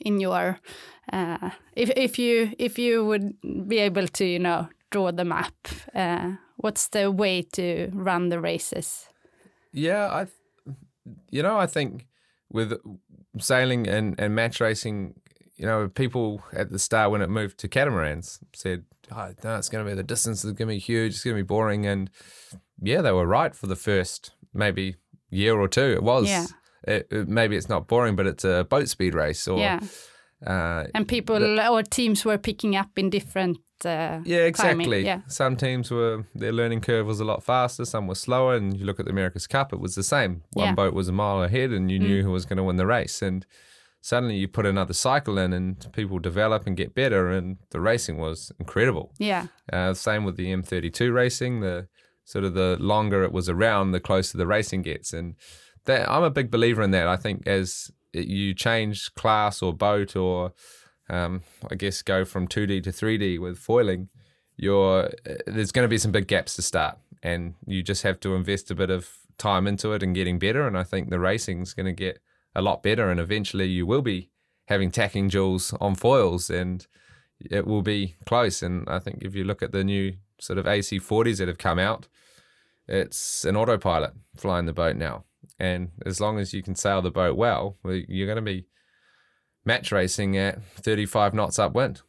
[0.00, 0.58] in your,
[1.12, 3.34] uh, if, if you if you would
[3.68, 5.54] be able to, you know, draw the map,
[5.94, 9.08] uh, what's the way to run the races?
[9.72, 10.26] Yeah, I,
[11.30, 12.06] you know, I think
[12.48, 12.72] with
[13.38, 15.14] sailing and, and match racing,
[15.56, 19.68] you know, people at the start when it moved to catamarans said, oh, no, it's
[19.68, 21.86] going to be the distance is going to be huge, it's going to be boring.
[21.86, 22.10] And
[22.80, 24.96] yeah, they were right for the first maybe
[25.30, 25.92] year or two.
[25.92, 26.28] It was.
[26.28, 26.46] Yeah.
[26.86, 29.48] It, it, maybe it's not boring, but it's a boat speed race.
[29.48, 29.80] Or, yeah.
[30.46, 33.58] Uh, and people the, or teams were picking up in different.
[33.84, 35.04] Uh, yeah, exactly.
[35.04, 35.20] Yeah.
[35.26, 37.84] Some teams were their learning curve was a lot faster.
[37.84, 38.54] Some were slower.
[38.54, 40.42] And you look at the America's Cup, it was the same.
[40.52, 40.74] One yeah.
[40.74, 42.02] boat was a mile ahead, and you mm.
[42.02, 43.22] knew who was going to win the race.
[43.22, 43.46] And
[44.04, 47.30] suddenly you put another cycle in, and people develop and get better.
[47.30, 49.14] And the racing was incredible.
[49.16, 49.46] Yeah.
[49.72, 51.60] Uh, same with the M32 racing.
[51.60, 51.88] The
[52.26, 55.14] sort of the longer it was around, the closer the racing gets.
[55.14, 55.36] And
[55.86, 57.08] that, I'm a big believer in that.
[57.08, 60.52] I think as you change class or boat or
[61.08, 61.40] um,
[61.70, 64.10] I guess go from 2D to 3D with foiling,
[64.58, 65.10] you're,
[65.46, 66.98] there's going to be some big gaps to start.
[67.22, 70.66] And you just have to invest a bit of time into it and getting better.
[70.66, 72.18] And I think the racing's going to get
[72.54, 73.10] a lot better.
[73.10, 74.30] And eventually you will be
[74.66, 76.86] having tacking duels on foils and
[77.40, 78.62] it will be close.
[78.62, 81.78] And I think if you look at the new sort of AC40s that have come
[81.78, 82.08] out,
[82.86, 85.24] it's an autopilot flying the boat now.
[85.58, 88.66] And as long as you can sail the boat well, you're going to be
[89.64, 92.02] match racing at 35 knots upwind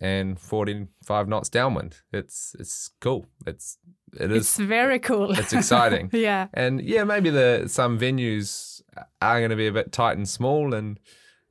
[0.00, 1.98] and 45 knots downwind.
[2.12, 3.26] It's it's cool.
[3.46, 3.78] It's
[4.20, 5.32] it is It's very cool.
[5.38, 6.10] It's exciting.
[6.12, 6.48] yeah.
[6.54, 8.82] And yeah, maybe the some venues
[9.20, 10.98] are going to be a bit tight and small and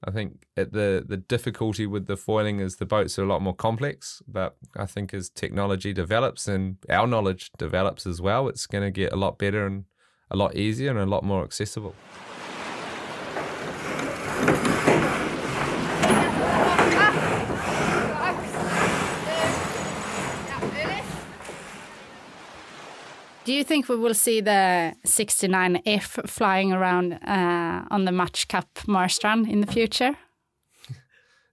[0.07, 3.55] I think the the difficulty with the foiling is the boats are a lot more
[3.55, 8.83] complex, but I think as technology develops and our knowledge develops as well, it's going
[8.83, 9.85] to get a lot better and
[10.29, 11.95] a lot easier and a lot more accessible.
[23.45, 28.67] Do you think we will see the 69F flying around uh, on the Match Cup
[28.87, 30.17] Marstrand in the future?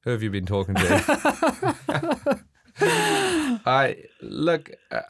[0.04, 2.40] Who have you been talking to?
[3.66, 5.00] I look, uh,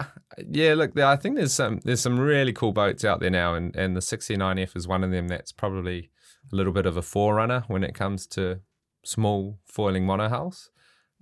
[0.51, 0.99] yeah, look.
[0.99, 4.01] I think there's some there's some really cool boats out there now, and and the
[4.01, 5.29] 69F is one of them.
[5.29, 6.11] That's probably
[6.53, 8.59] a little bit of a forerunner when it comes to
[9.05, 10.71] small foiling monohulls.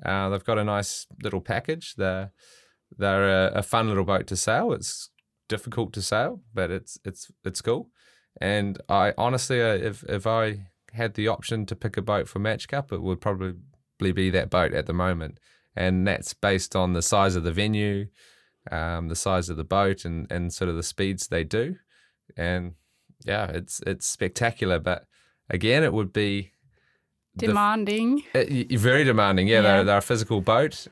[0.03, 1.96] Uh, they've got a nice little package.
[1.96, 2.33] They're
[2.96, 4.73] they're a, a, fun little boat to sail.
[4.73, 5.11] It's
[5.50, 7.90] difficult to sail, but it's it's it's cool.
[8.40, 12.38] And I honestly, uh, if if I had the option to pick a boat for
[12.38, 13.54] Match Cup, it would probably
[14.00, 15.38] be that boat at the moment
[15.76, 18.06] and that's based on the size of the venue,
[18.70, 21.76] um, the size of the boat, and and sort of the speeds they do.
[22.36, 22.74] And
[23.24, 24.78] yeah, it's it's spectacular.
[24.78, 25.06] But
[25.48, 26.52] again, it would be
[27.36, 28.24] demanding.
[28.32, 29.48] The, uh, very demanding.
[29.48, 29.62] Yeah, yeah.
[29.62, 30.86] They're, they're a physical boat.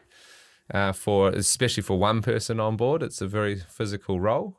[0.73, 4.59] Uh, for especially for one person on board, it's a very physical role.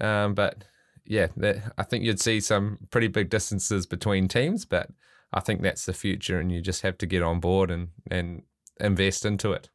[0.00, 0.64] Um, but
[1.04, 4.88] yeah, that, I think you'd see some pretty big distances between teams, but
[5.32, 8.42] I think that's the future, and you just have to get on board and and
[8.80, 9.70] invest into it.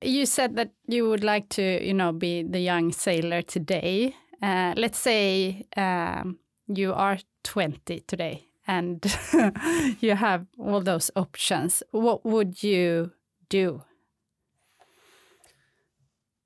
[0.00, 4.14] You said that you would like to, you know, be the young sailor today.
[4.42, 9.04] Uh, let's say um, you are 20 today and
[10.00, 11.82] you have all those options.
[11.92, 13.12] What would you
[13.48, 13.82] do?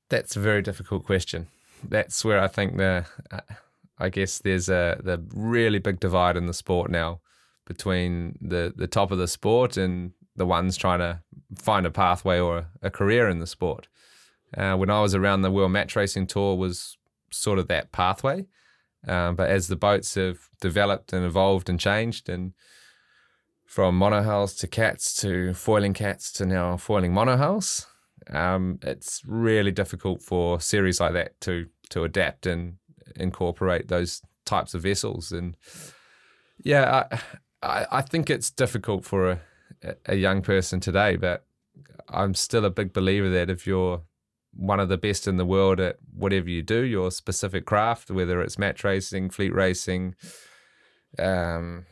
[0.09, 1.49] That's a very difficult question.
[1.87, 3.41] That's where I think the, uh,
[3.99, 7.21] I guess there's a the really big divide in the sport now
[7.67, 11.21] between the the top of the sport and the ones trying to
[11.57, 13.89] find a pathway or a career in the sport.
[14.57, 16.97] Uh, when I was around the World Match Racing Tour, was
[17.31, 18.47] sort of that pathway.
[19.07, 22.53] Um, but as the boats have developed and evolved and changed, and
[23.67, 27.87] from monohulls to cats to foiling cats to now foiling monohulls,
[28.33, 32.77] um, it's really difficult for series like that to to adapt and
[33.17, 35.33] incorporate those types of vessels.
[35.33, 35.57] And
[36.63, 37.21] yeah, I
[37.63, 39.31] I, I think it's difficult for
[39.83, 41.45] a, a young person today, but
[42.09, 44.03] I'm still a big believer that if you're
[44.53, 48.41] one of the best in the world at whatever you do, your specific craft, whether
[48.41, 50.15] it's match racing, fleet racing,
[51.19, 51.87] um,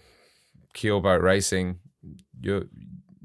[0.75, 1.79] keelboat racing,
[2.41, 2.65] you're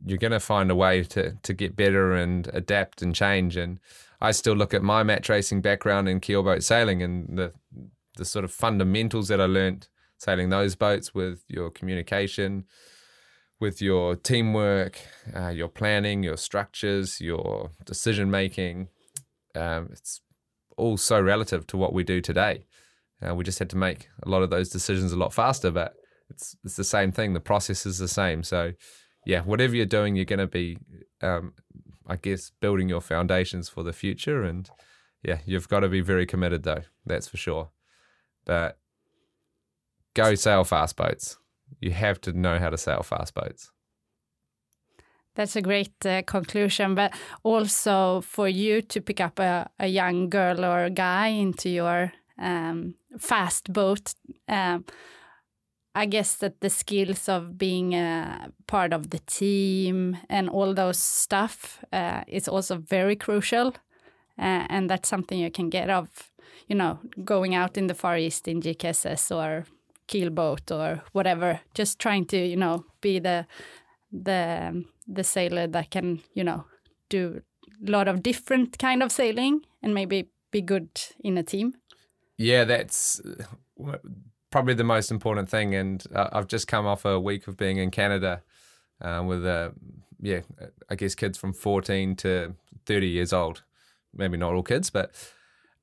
[0.05, 3.57] you're going to find a way to to get better and adapt and change.
[3.57, 3.79] And
[4.19, 7.53] I still look at my match racing background in keelboat sailing and the
[8.15, 9.87] the sort of fundamentals that I learned
[10.17, 12.65] sailing those boats with your communication,
[13.59, 14.99] with your teamwork,
[15.35, 18.89] uh, your planning, your structures, your decision making.
[19.55, 20.21] Um, it's
[20.77, 22.65] all so relative to what we do today.
[23.25, 25.95] Uh, we just had to make a lot of those decisions a lot faster, but
[26.29, 27.33] it's it's the same thing.
[27.33, 28.43] The process is the same.
[28.43, 28.73] So,
[29.25, 30.77] yeah, whatever you're doing, you're going to be,
[31.21, 31.53] um,
[32.07, 34.43] I guess, building your foundations for the future.
[34.43, 34.69] And
[35.23, 36.83] yeah, you've got to be very committed, though.
[37.05, 37.69] That's for sure.
[38.45, 38.77] But
[40.13, 41.37] go sail fast boats.
[41.79, 43.71] You have to know how to sail fast boats.
[45.35, 50.29] That's a great uh, conclusion, but also for you to pick up a, a young
[50.29, 54.13] girl or guy into your um, fast boat.
[54.49, 54.83] Um,
[55.93, 60.97] I guess that the skills of being a part of the team and all those
[60.97, 63.67] stuff uh, is also very crucial,
[64.39, 66.31] uh, and that's something you can get of,
[66.67, 69.65] you know, going out in the Far East in GKSS or
[70.07, 71.59] keelboat or whatever.
[71.73, 73.45] Just trying to, you know, be the
[74.11, 76.63] the the sailor that can, you know,
[77.09, 77.41] do
[77.85, 81.73] a lot of different kind of sailing and maybe be good in a team.
[82.37, 83.97] Yeah, that's uh,
[84.51, 85.73] probably the most important thing.
[85.73, 88.43] And uh, I've just come off a week of being in Canada
[89.01, 89.71] uh, with, uh,
[90.21, 90.41] yeah,
[90.89, 93.63] I guess kids from 14 to 30 years old.
[94.13, 95.11] Maybe not all kids, but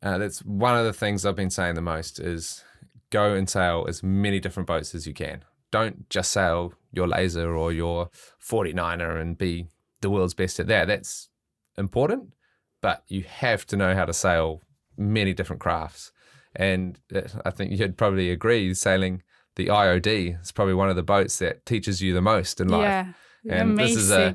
[0.03, 2.63] uh, that's one of the things I've been saying the most is
[3.11, 5.45] go and sail as many different boats as you can.
[5.71, 9.67] Don't just sail your laser or your 49er and be
[10.01, 10.87] the world's best at that.
[10.89, 11.29] That's
[11.77, 12.35] important,
[12.81, 14.63] but you have to know how to sail
[14.97, 16.13] many different crafts.
[16.57, 19.23] And uh, I think you'd probably agree, sailing
[19.57, 22.83] the IOD is probably one of the boats that teaches you the most in life.
[22.83, 23.13] Yeah,
[23.49, 23.95] and amazing.
[23.95, 24.35] this is a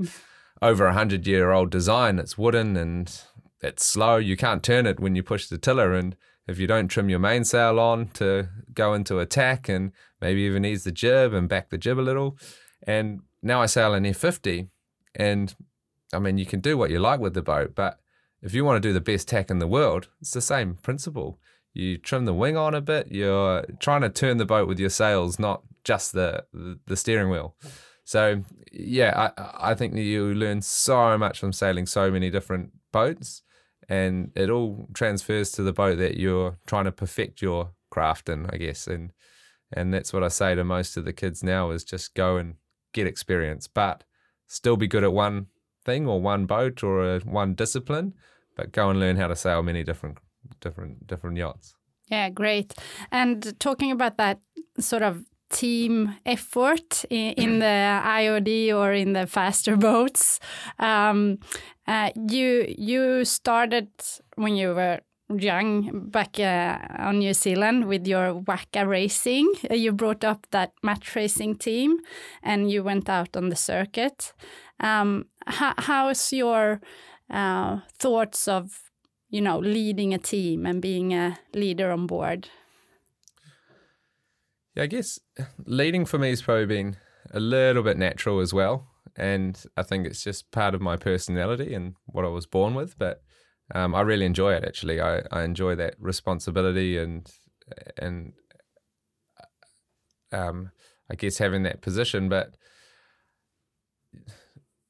[0.61, 2.19] over a hundred year old design.
[2.19, 3.21] It's wooden and
[3.61, 4.17] it's slow.
[4.17, 6.15] You can't turn it when you push the tiller, and
[6.47, 10.65] if you don't trim your mainsail on to go into a tack and maybe even
[10.65, 12.37] ease the jib and back the jib a little.
[12.85, 14.67] And now I sail an F50,
[15.15, 15.55] and
[16.13, 17.99] I mean, you can do what you like with the boat, but
[18.41, 21.39] if you want to do the best tack in the world, it's the same principle.
[21.73, 24.89] You trim the wing on a bit, you're trying to turn the boat with your
[24.89, 26.45] sails, not just the,
[26.85, 27.55] the, steering wheel.
[28.03, 32.71] So, yeah, I, I think that you learn so much from sailing so many different
[32.91, 33.41] boats
[33.89, 38.47] and it all transfers to the boat that you're trying to perfect your craft in,
[38.51, 38.87] I guess.
[38.87, 39.11] And
[39.71, 42.55] and that's what I say to most of the kids now is just go and
[42.93, 44.03] get experience, but
[44.47, 45.47] still be good at one
[45.83, 48.13] thing or one boat or a, one discipline,
[48.55, 50.19] but go and learn how to sail many different
[50.59, 51.75] different different yachts.
[52.09, 52.73] Yeah, great.
[53.11, 54.39] And talking about that
[54.79, 57.65] sort of team effort in, in the
[58.05, 60.39] IOD or in the faster boats.
[60.79, 61.39] Um,
[61.87, 63.89] uh, you you started
[64.35, 69.51] when you were young back uh, on New Zealand with your Waka Racing.
[69.69, 71.99] Uh, you brought up that match racing team,
[72.41, 74.33] and you went out on the circuit.
[74.79, 76.81] Um, how, how's your
[77.29, 78.92] uh, thoughts of
[79.33, 82.49] you know leading a team and being a leader on board?
[84.75, 85.19] Yeah, I guess
[85.65, 86.97] leading for me has probably been
[87.31, 88.87] a little bit natural as well.
[89.15, 92.97] And I think it's just part of my personality and what I was born with.
[92.99, 93.23] But
[93.73, 95.01] um, I really enjoy it actually.
[95.01, 97.27] I, I enjoy that responsibility and
[97.97, 98.33] and
[100.31, 100.69] um,
[101.09, 102.29] I guess having that position.
[102.29, 102.55] But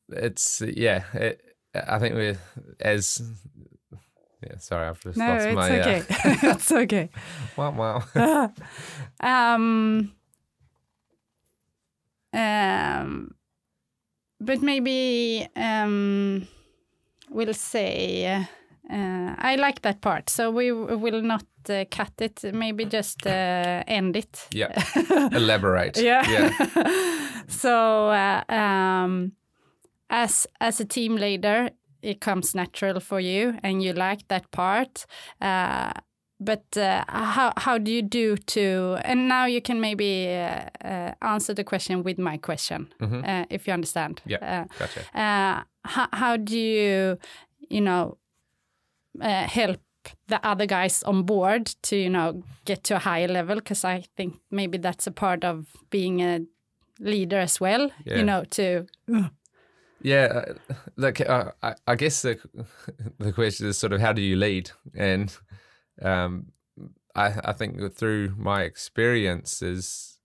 [0.09, 1.41] it's yeah, it,
[1.73, 2.39] I think we're
[2.81, 3.21] as
[4.49, 5.79] yeah, sorry, I've just no, lost it's my.
[5.79, 5.99] okay.
[5.99, 7.09] Uh, it's okay.
[7.57, 7.71] wow,
[8.15, 8.51] wow.
[9.55, 10.11] um,
[12.33, 13.35] um,
[14.39, 16.47] but maybe um,
[17.29, 18.45] we'll say
[18.89, 20.29] uh, I like that part.
[20.29, 22.43] So we will not uh, cut it.
[22.53, 24.47] Maybe just uh, end it.
[24.51, 24.71] Yeah.
[25.31, 25.97] Elaborate.
[25.97, 26.29] Yeah.
[26.29, 27.41] Yeah.
[27.47, 29.31] so uh, um,
[30.09, 31.69] as as a team leader,
[32.03, 35.05] it comes natural for you, and you like that part.
[35.41, 35.91] Uh,
[36.39, 38.97] but uh, how how do you do to?
[39.05, 43.67] And now you can maybe uh, uh, answer the question with my question, uh, if
[43.67, 44.21] you understand.
[44.25, 44.65] Yeah.
[44.79, 44.99] Gotcha.
[45.15, 47.17] uh, how, how do you,
[47.69, 48.17] you know,
[49.21, 49.79] uh, help
[50.27, 53.55] the other guys on board to, you know, get to a higher level?
[53.55, 56.39] Because I think maybe that's a part of being a
[56.99, 57.89] leader as well.
[58.05, 58.17] Yeah.
[58.17, 58.85] You know, to
[60.03, 62.37] Yeah, uh, look, uh, I, I guess the
[63.19, 65.35] the question is sort of how do you lead, and
[66.01, 66.51] um,
[67.15, 70.19] I I think through my experiences,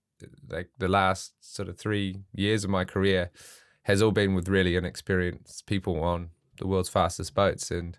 [0.49, 3.31] like the last sort of three years of my career,
[3.83, 7.97] has all been with really inexperienced people on the world's fastest boats, and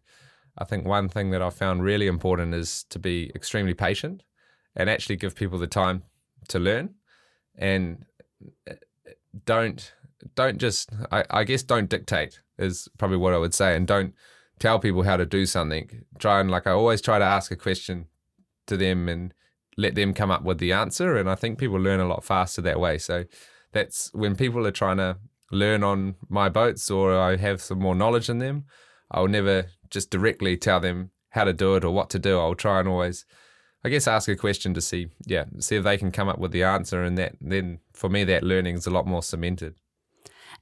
[0.58, 4.22] I think one thing that I found really important is to be extremely patient
[4.76, 6.02] and actually give people the time
[6.48, 6.94] to learn,
[7.56, 8.04] and
[8.70, 8.74] uh,
[9.46, 9.92] don't
[10.34, 14.14] don't just I, I guess don't dictate is probably what I would say and don't
[14.58, 16.04] tell people how to do something.
[16.18, 18.06] Try and like I always try to ask a question
[18.66, 19.34] to them and
[19.76, 22.60] let them come up with the answer and I think people learn a lot faster
[22.62, 22.98] that way.
[22.98, 23.24] So
[23.72, 25.16] that's when people are trying to
[25.50, 28.64] learn on my boats or I have some more knowledge in them,
[29.10, 32.38] I'll never just directly tell them how to do it or what to do.
[32.38, 33.24] I'll try and always
[33.82, 36.52] I guess ask a question to see, yeah, see if they can come up with
[36.52, 39.74] the answer, and that then for me that learning is a lot more cemented.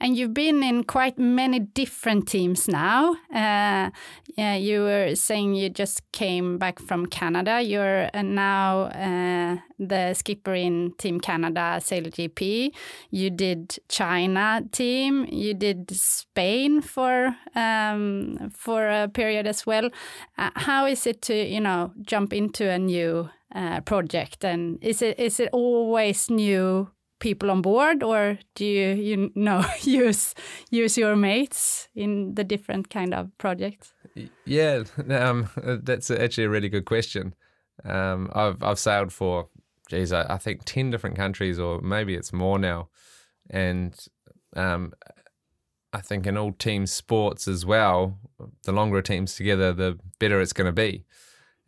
[0.00, 3.16] And you've been in quite many different teams now.
[3.34, 3.90] Uh,
[4.36, 7.60] yeah, you were saying you just came back from Canada.
[7.60, 12.72] You're uh, now uh, the skipper in Team Canada Sail GP.
[13.10, 15.26] You did China team.
[15.30, 19.90] You did Spain for um, for a period as well.
[20.36, 24.44] Uh, how is it to you know jump into a new uh, project?
[24.44, 29.64] And is it is it always new people on board or do you you know
[29.82, 30.34] use
[30.70, 33.92] use your mates in the different kind of projects?
[34.44, 35.48] Yeah um,
[35.82, 37.34] that's actually a really good question.
[37.84, 39.48] Um, I've, I've sailed for
[39.88, 42.88] geez I, I, think 10 different countries or maybe it's more now.
[43.48, 43.96] And
[44.56, 44.92] um,
[45.92, 48.18] I think in all team sports as well
[48.64, 51.04] the longer a team's together the better it's going to be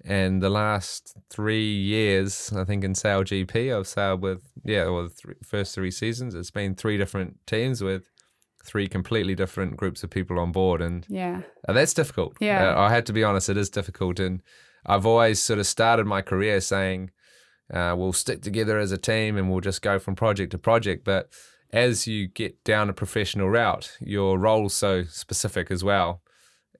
[0.04, 5.04] and the last three years, I think in Sail GP, I've sailed with, yeah, well,
[5.04, 8.08] the three, first three seasons, it's been three different teams with
[8.64, 10.80] three completely different groups of people on board.
[10.80, 12.34] And yeah, uh, that's difficult.
[12.40, 12.74] Yeah.
[12.74, 14.20] Uh, I had to be honest, it is difficult.
[14.20, 14.42] And
[14.86, 17.10] I've always sort of started my career saying,
[17.72, 21.04] uh, we'll stick together as a team and we'll just go from project to project.
[21.04, 21.30] But
[21.72, 26.22] as you get down a professional route, your role's so specific as well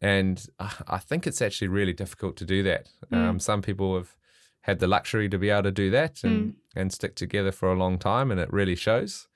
[0.00, 2.88] and I think it's actually really difficult to do that.
[3.12, 3.16] Mm.
[3.16, 4.16] Um, some people have
[4.62, 6.54] had the luxury to be able to do that and, mm.
[6.76, 9.28] and stick together for a long time, and it really shows.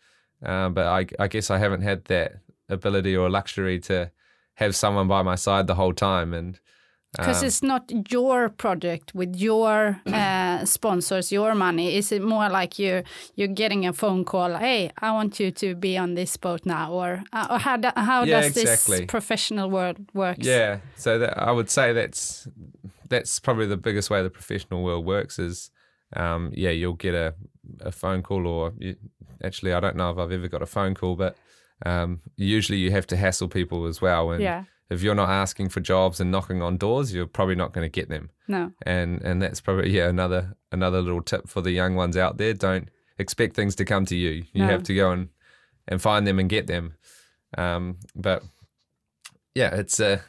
[0.42, 4.10] Um, but I, I, guess I haven't had that ability or luxury to
[4.54, 6.34] have someone by my side the whole time.
[6.34, 6.58] And
[7.16, 11.96] because um, it's not your project with your uh, sponsors, your money.
[11.96, 13.04] Is it more like you're
[13.36, 14.56] you're getting a phone call?
[14.56, 17.90] Hey, I want you to be on this boat now, or, uh, or how do,
[17.94, 18.98] how yeah, does exactly.
[18.98, 20.38] this professional world work?
[20.40, 22.48] Yeah, so that, I would say that's
[23.08, 25.38] that's probably the biggest way the professional world works.
[25.38, 25.70] Is
[26.16, 27.34] um, yeah, you'll get a
[27.80, 28.96] a phone call, or you,
[29.42, 31.36] actually, I don't know if I've ever got a phone call, but
[31.86, 35.68] um, usually you have to hassle people as well, and yeah if you're not asking
[35.68, 38.30] for jobs and knocking on doors, you're probably not going to get them.
[38.48, 38.72] No.
[38.82, 42.54] And and that's probably yeah another another little tip for the young ones out there.
[42.54, 44.44] Don't expect things to come to you.
[44.52, 44.68] You No.
[44.68, 45.28] have to go and
[45.88, 46.94] and find them and get them.
[47.58, 48.42] Um, but
[49.54, 50.20] yeah, it's uh,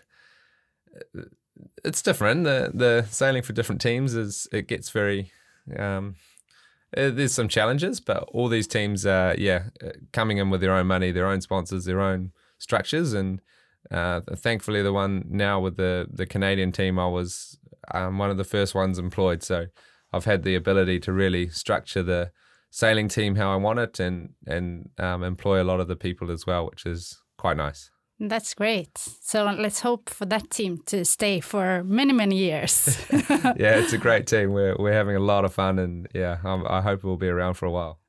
[1.83, 2.43] it's different.
[2.43, 5.31] The the sailing for different teams is it gets very
[5.77, 6.15] um,
[6.95, 10.73] uh, there's some challenges, but all these teams are yeah uh, coming in with their
[10.73, 13.41] own money, their own sponsors, their own structures, and
[13.91, 17.57] uh, thankfully the one now with the the Canadian team, I was
[17.93, 19.67] um, one of the first ones employed, so
[20.11, 22.31] I've had the ability to really structure the
[22.71, 26.31] sailing team how I want it, and and um, employ a lot of the people
[26.31, 27.91] as well, which is quite nice.
[28.19, 28.97] That's great.
[28.97, 32.97] So let's hope for that team to stay for many, many years.
[33.11, 34.53] yeah, it's a great team.
[34.53, 37.55] We're we're having a lot of fun, and yeah, I'm, i hope we'll be around
[37.55, 37.99] for a while.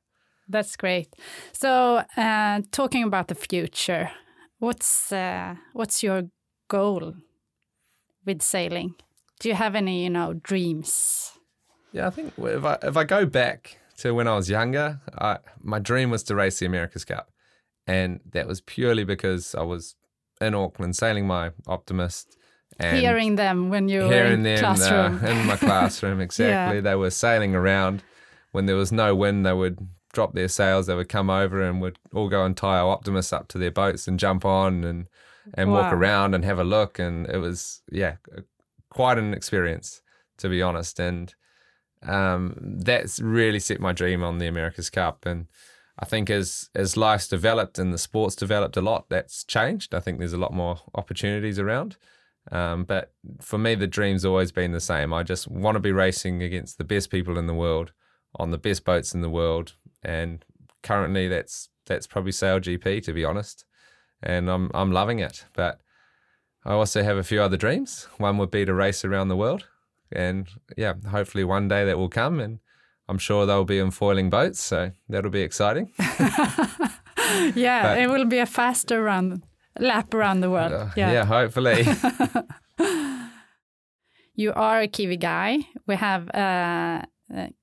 [0.49, 1.13] That's great.
[1.51, 4.11] So, uh, talking about the future,
[4.59, 6.23] what's uh, what's your
[6.67, 7.13] goal
[8.25, 8.95] with sailing?
[9.39, 11.31] Do you have any, you know, dreams?
[11.91, 15.37] Yeah, I think if I if I go back to when I was younger, I,
[15.61, 17.31] my dream was to race the America's Cup,
[17.85, 19.95] and that was purely because I was
[20.41, 22.37] in Auckland sailing my Optimist,
[22.79, 25.23] And Hearing them when you were in them classroom.
[25.23, 26.79] Uh, in my classroom, exactly.
[26.81, 28.03] They were sailing around.
[28.51, 29.77] When there was no wind, they would
[30.17, 30.87] drop their sails.
[30.87, 33.69] They would come over and would all go and tie our Optimists up to their
[33.69, 35.07] boats and jump on and
[35.53, 36.97] and walk around and have a look.
[36.97, 38.15] And it was yeah,
[38.89, 40.01] quite an experience
[40.39, 40.99] to be honest.
[40.99, 41.35] And
[42.01, 45.27] um, that's really set my dream on the America's Cup.
[45.27, 45.45] And
[45.99, 49.93] I think as as life's developed and the sports developed a lot, that's changed.
[49.93, 51.97] I think there's a lot more opportunities around.
[52.51, 55.13] Um, but for me, the dream's always been the same.
[55.13, 57.91] I just want to be racing against the best people in the world
[58.35, 59.73] on the best boats in the world,
[60.07, 60.43] and
[60.81, 63.65] currently that's that's probably Sail GP to be honest,
[64.23, 65.45] and I'm I'm loving it.
[65.53, 65.79] But
[66.65, 68.07] I also have a few other dreams.
[68.17, 69.67] One would be to race around the world,
[70.11, 70.47] and
[70.77, 72.59] yeah, hopefully one day that will come, and
[73.09, 75.91] I'm sure they'll be in foiling boats, so that'll be exciting.
[77.55, 79.43] yeah, But- it will be a faster run
[79.79, 80.73] lap around the world.
[80.73, 81.11] Uh, yeah.
[81.11, 81.85] yeah, hopefully.
[84.39, 85.65] You are a Kiwi guy.
[85.87, 87.07] We have a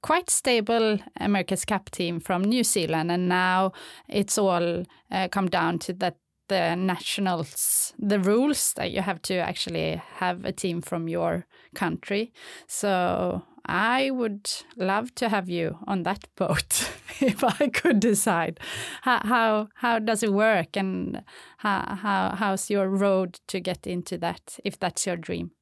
[0.02, 3.72] quite stable America's Cup team from New Zealand, and now
[4.08, 6.16] it's all uh, come down to that
[6.48, 12.32] the nationals, the rules that you have to actually have a team from your country.
[12.66, 16.90] So I would love to have you on that boat
[17.20, 18.60] if I could decide.
[19.02, 21.22] How how, how does it work, and
[21.58, 25.52] how, how how's your road to get into that if that's your dream?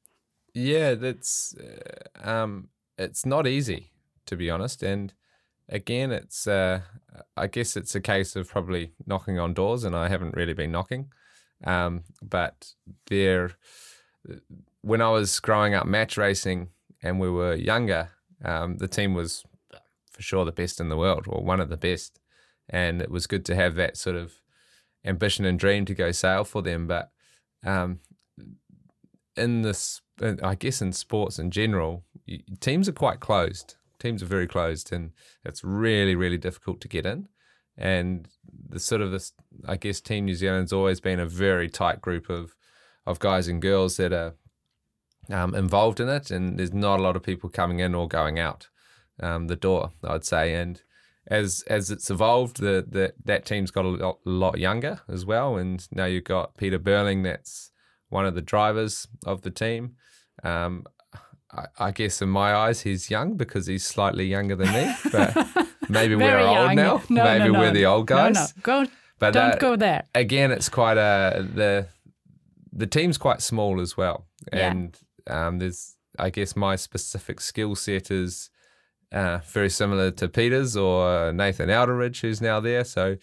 [0.53, 3.92] Yeah, that's uh, um, it's not easy
[4.25, 5.13] to be honest, and
[5.69, 6.81] again, it's uh,
[7.35, 10.71] I guess it's a case of probably knocking on doors, and I haven't really been
[10.71, 11.11] knocking.
[11.63, 12.73] Um, but
[13.07, 13.51] there,
[14.81, 16.69] when I was growing up match racing
[17.01, 18.09] and we were younger,
[18.43, 19.43] um, the team was
[20.11, 22.19] for sure the best in the world, or one of the best,
[22.69, 24.33] and it was good to have that sort of
[25.05, 26.87] ambition and dream to go sail for them.
[26.87, 27.11] But
[27.65, 27.99] um,
[29.35, 32.03] in this, I guess in sports in general,
[32.59, 33.75] teams are quite closed.
[34.03, 35.11] Teams are very closed, and
[35.45, 37.29] it's really, really difficult to get in.
[37.77, 38.27] And
[38.69, 39.31] the sort of this,
[39.65, 42.53] I guess, Team New Zealand's always been a very tight group of
[43.05, 44.33] of guys and girls that are
[45.29, 48.39] um, involved in it, and there's not a lot of people coming in or going
[48.39, 48.67] out
[49.21, 49.91] um, the door.
[50.03, 50.81] I'd say, and
[51.27, 55.55] as as it's evolved, the, the that team's got a lot, lot younger as well,
[55.55, 57.71] and now you've got Peter Burling, that's
[58.09, 59.95] one of the drivers of the team.
[60.43, 60.83] Um,
[61.55, 65.35] I, I guess in my eyes, he's young because he's slightly younger than me, but
[65.89, 67.01] maybe we're Very old now.
[67.09, 68.33] No, maybe no, no, we're the old guys.
[68.35, 68.91] No, no, go.
[69.19, 70.03] But don't uh, go there.
[70.15, 71.87] again, it's quite a the
[72.71, 74.71] the team's quite small as well, Yeah.
[74.71, 74.97] and
[75.27, 78.49] um, there's I guess my specific skill set is
[79.11, 82.83] uh, very similar to Peter's or Nathan Outteridge, who's now there.
[82.83, 83.17] So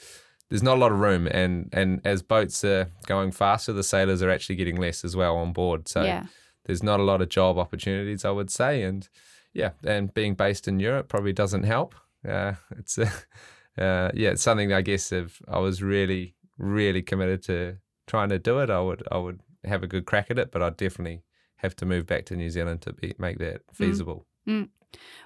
[0.49, 4.23] there's not a lot of room, and and as boats are going faster, the sailors
[4.23, 5.89] are actually getting less as well on board.
[5.89, 6.27] So yeah,
[6.71, 9.09] there's not a lot of job opportunities, I would say, and
[9.53, 11.97] yeah, and being based in Europe probably doesn't help.
[12.27, 13.11] Uh, it's uh,
[13.77, 18.39] uh, yeah, it's something I guess if I was really, really committed to trying to
[18.39, 21.25] do it, I would I would have a good crack at it, but I'd definitely
[21.57, 24.27] have to move back to New Zealand to be, make that feasible.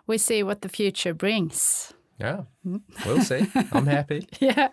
[0.06, 1.92] we see what the future brings.
[2.18, 2.44] Yeah,
[3.04, 3.46] we'll see.
[3.70, 4.26] I'm happy.
[4.40, 4.68] Yeah.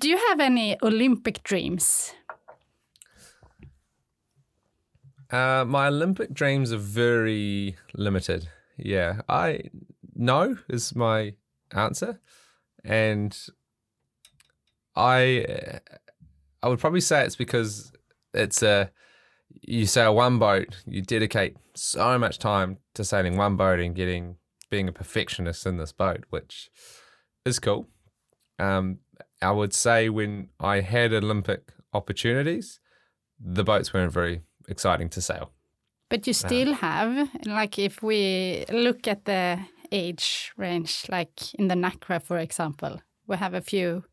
[0.00, 2.12] Do you have any Olympic dreams?
[5.30, 8.48] Uh, my Olympic dreams are very limited.
[8.76, 9.70] Yeah, I
[10.14, 11.34] no is my
[11.72, 12.20] answer,
[12.84, 13.36] and
[14.96, 15.80] I
[16.62, 17.92] I would probably say it's because
[18.32, 18.90] it's a
[19.62, 24.36] you sail one boat, you dedicate so much time to sailing one boat and getting
[24.70, 26.70] being a perfectionist in this boat, which
[27.44, 27.86] is cool.
[28.58, 28.98] Um,
[29.40, 32.80] I would say when I had Olympic opportunities,
[33.38, 35.50] the boats weren't very exciting to sail.
[36.08, 39.58] But you still have, like, if we look at the
[39.90, 44.04] age range, like in the NACRA, for example, we have a few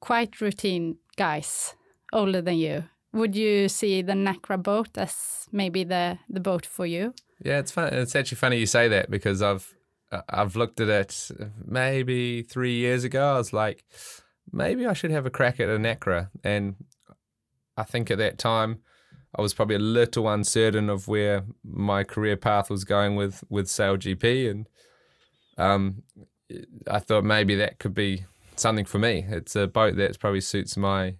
[0.00, 1.74] quite routine guys
[2.12, 2.84] older than you.
[3.12, 7.12] Would you see the NACRA boat as maybe the, the boat for you?
[7.44, 7.92] Yeah, it's fun.
[7.92, 9.74] It's actually funny you say that because I've
[10.12, 11.30] uh, I've looked at it
[11.64, 13.34] maybe three years ago.
[13.34, 13.84] I was like,
[14.52, 16.76] maybe I should have a crack at a Nacra, and
[17.76, 18.80] I think at that time
[19.36, 23.68] I was probably a little uncertain of where my career path was going with with
[23.68, 24.68] Sail GP, and
[25.56, 26.02] um,
[26.90, 28.24] I thought maybe that could be
[28.56, 29.24] something for me.
[29.28, 31.16] It's a boat that probably suits my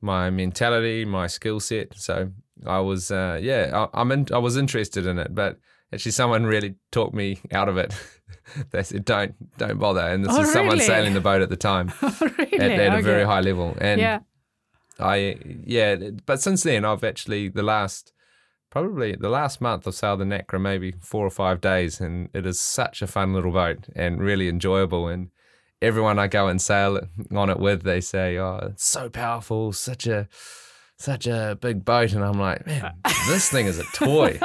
[0.00, 1.94] my mentality, my skill set.
[1.96, 2.30] So
[2.66, 5.58] I was, uh, yeah, I, I'm in, I was interested in it, but
[5.92, 7.94] actually someone really talked me out of it.
[8.70, 11.56] they said, "Don't, don't bother." And this Oh, is someone sailing the boat at the
[11.56, 12.58] time really?
[12.58, 13.76] at, at a very high level.
[13.80, 14.20] And Yeah.
[15.00, 15.96] I yeah,
[16.26, 18.12] but since then I've actually the last
[18.70, 22.46] probably the last month I've sailed the Nacra maybe four or five days, and it
[22.46, 25.08] is such a fun little boat and really enjoyable.
[25.08, 25.30] And
[25.82, 27.00] everyone I go and sail
[27.34, 30.28] on it with, they say, "Oh, it's so powerful, such a
[30.96, 32.94] such a big boat," and I'm like, "Man,
[33.28, 34.38] this thing is a toy.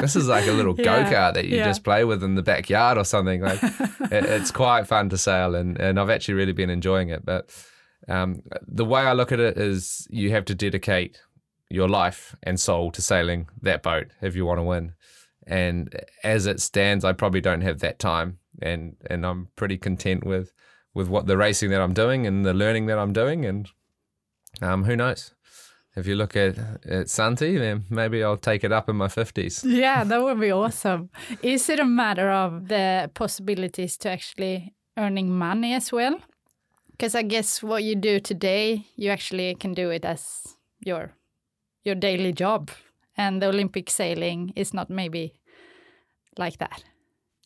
[0.00, 1.64] this is like a little Yeah, go kart that you yeah.
[1.64, 5.54] just play with in the backyard or something." Like, it, it's quite fun to sail,
[5.54, 7.24] and and I've actually really been enjoying it.
[7.24, 7.50] But
[8.08, 11.20] um, the way I look at it is, you have to dedicate
[11.68, 14.94] your life and soul to sailing that boat if you want to win.
[15.46, 15.94] And
[16.24, 20.52] as it stands, I probably don't have that time, and and I'm pretty content with
[20.94, 23.44] with what the racing that I'm doing and the learning that I'm doing.
[23.44, 23.68] And
[24.60, 25.34] um, who knows?
[25.96, 29.64] If you look at at Santi, then maybe I'll take it up in my fifties.
[29.64, 31.10] Yeah, that would be awesome.
[31.42, 36.20] Is it a matter of the possibilities to actually earning money as well?
[37.00, 41.12] Because I guess what you do today, you actually can do it as your
[41.82, 42.70] your daily job,
[43.16, 45.32] and the Olympic sailing is not maybe
[46.36, 46.84] like that.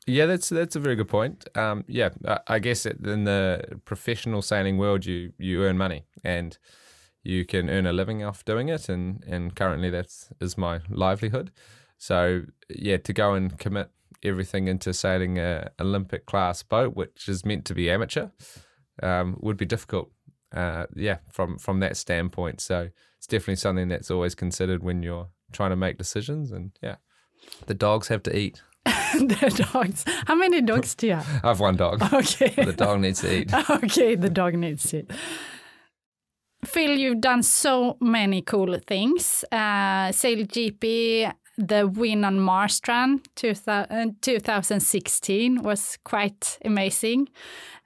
[0.08, 1.46] Yeah, that's that's a very good point.
[1.56, 2.08] Um, yeah,
[2.48, 6.58] I, guess in the professional sailing world, you you earn money and
[7.22, 11.52] you can earn a living off doing it, and and currently that's is my livelihood.
[11.96, 13.90] So yeah, to go and commit
[14.20, 18.30] everything into sailing a Olympic class boat, which is meant to be amateur,
[19.02, 20.10] um, would be difficult.
[20.52, 22.60] Uh, yeah, from from that standpoint.
[22.60, 26.52] So it's definitely something that's always considered when you're trying to make decisions.
[26.52, 26.96] And yeah,
[27.66, 28.62] the dogs have to eat.
[28.84, 30.04] the dogs.
[30.26, 31.40] How many dogs do you have?
[31.44, 32.02] I have one dog.
[32.12, 32.50] Okay.
[32.50, 33.54] the dog needs to eat.
[33.70, 35.10] okay, the dog needs it.
[36.64, 39.44] Phil, you've done so many cool things.
[39.50, 47.28] Uh, Sail GP, the win on Marstrand 2000, uh, 2016 was quite amazing.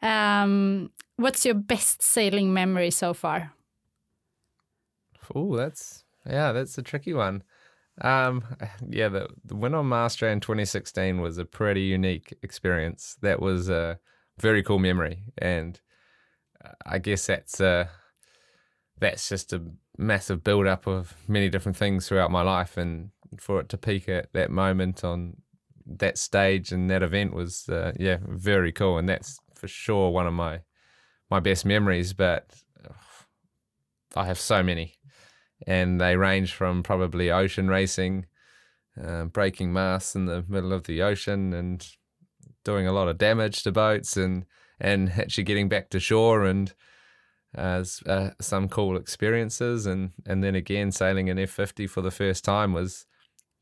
[0.03, 3.53] Um, what's your best sailing memory so far?
[5.35, 7.43] Oh, that's yeah, that's a tricky one.
[8.01, 8.45] Um,
[8.89, 13.17] yeah, the, the win on Marstrand 2016 was a pretty unique experience.
[13.23, 13.99] That was a
[14.39, 15.81] very cool memory, and
[16.65, 17.89] uh, I guess that's uh,
[18.99, 19.63] that's just a
[19.97, 24.09] massive build up of many different things throughout my life, and for it to peak
[24.09, 25.37] at that moment on
[25.87, 30.27] that stage and that event was uh, yeah very cool, and that's for sure one
[30.27, 30.61] of my
[31.31, 32.13] my best memories.
[32.13, 32.55] But
[34.17, 34.95] I have so many.
[35.67, 38.27] And they range from probably ocean racing,
[39.03, 41.87] uh, breaking masts in the middle of the ocean, and
[42.65, 44.45] doing a lot of damage to boats, and
[44.81, 46.75] and actually getting back to shore, and
[47.57, 52.13] uh, uh, some cool experiences, and and then again sailing an F fifty for the
[52.13, 53.05] first time was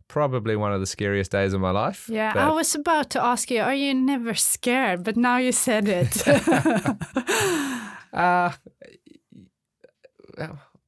[0.08, 2.08] probably one of the scariest days of my life.
[2.08, 5.02] Yeah, I was about to ask you, are you never scared?
[5.04, 6.22] But now you said it.
[8.12, 8.50] Uh,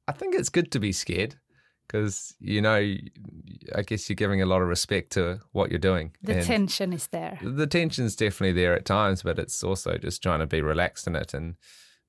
[0.07, 1.35] I think it's good to be scared
[1.87, 2.75] because, you know,
[3.75, 6.11] I guess you're giving a lot of respect to what you're doing.
[6.23, 7.39] the And tension is there.
[7.43, 11.15] The tension's definitely there at times, but it's also just trying to be relaxed in
[11.15, 11.33] it.
[11.33, 11.55] And,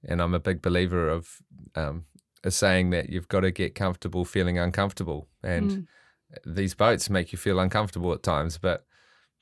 [0.09, 1.43] and I'm a big believer of
[1.75, 2.05] um,
[2.45, 5.29] a saying that you've got to get comfortable feeling uncomfortable.
[5.43, 5.87] And Mm.
[6.47, 8.85] These boats make you feel uncomfortable at times, but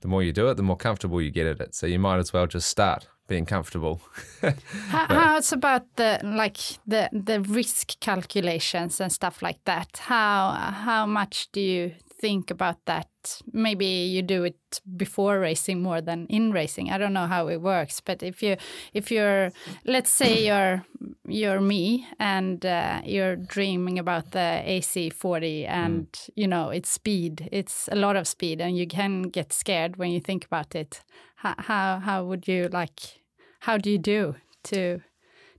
[0.01, 1.75] the more you do it, the more comfortable you get at it.
[1.75, 4.01] So you might as well just start being comfortable.
[4.89, 9.99] How, how's about the like the the risk calculations and stuff like that?
[9.99, 13.09] How how much do you think about that?
[13.53, 16.91] Maybe you do it before racing more than in racing.
[16.91, 18.57] I don't know how it works, but if you
[18.93, 19.53] if you're
[19.85, 20.85] let's say you're
[21.27, 27.89] you're me and uh, you're dreaming about the AC40 and you know it's speed, it's
[27.93, 31.03] a lot of speed, and you can get scared when you think about it.
[31.37, 33.23] How how, how would you like?
[33.61, 35.01] How do you do to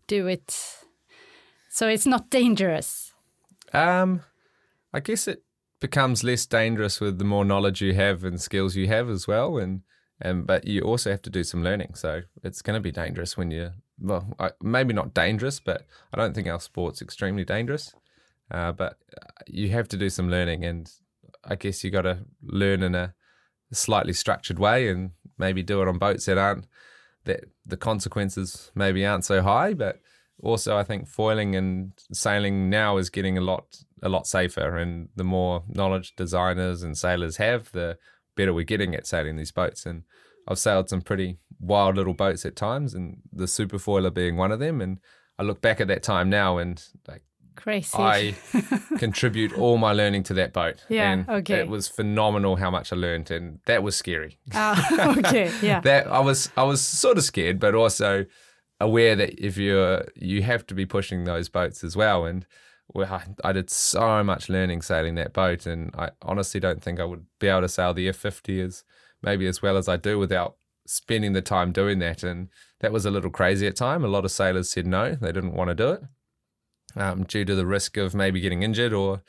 [0.08, 0.80] do it
[1.70, 3.14] so it's not dangerous?
[3.74, 4.22] Um,
[4.92, 5.44] I guess it
[5.80, 9.58] becomes less dangerous with the more knowledge you have and skills you have as well,
[9.58, 9.82] and
[10.22, 11.96] and but you also have to do some learning.
[11.96, 16.18] So it's going to be dangerous when you well, I, maybe not dangerous, but I
[16.18, 17.94] don't think our sport's extremely dangerous.
[18.52, 18.98] Uh, but
[19.48, 20.92] you have to do some learning, and
[21.44, 23.14] I guess you got to learn in a
[23.72, 26.66] slightly structured way, and maybe do it on boats that aren't
[27.26, 30.00] that the consequences maybe aren't so high, but
[30.42, 33.66] also I think foiling and sailing now is getting a lot
[34.02, 37.98] a lot safer and the more knowledge designers and sailors have the
[38.36, 40.04] better we're getting at sailing these boats and
[40.48, 44.52] I've sailed some pretty wild little boats at times and the super foiler being one
[44.52, 45.00] of them and
[45.38, 47.24] I look back at that time now and like
[47.56, 47.90] Crazy.
[47.98, 48.36] I
[48.98, 51.56] contribute all my learning to that boat Yeah, and okay.
[51.60, 55.80] it was phenomenal how much I learned and that was scary Ah, okay, yeah.
[55.90, 58.26] that I was I was sort of scared, but also
[58.80, 62.26] aware that if you're you have to be pushing those boats as well.
[62.26, 62.46] And
[62.94, 67.00] well, I, I did so much learning sailing that boat, and I honestly don't think
[67.00, 68.84] I would be able to sail the F50 as
[69.22, 70.56] maybe as well as I do without
[70.88, 72.24] spending the time doing that.
[72.24, 72.50] And
[72.80, 74.04] that was a little crazy at time.
[74.04, 76.04] A lot of sailors said no, they didn't want to do it
[76.96, 79.24] um, due to the risk of maybe getting injured or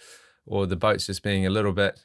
[0.47, 2.01] or the boats just being a little bit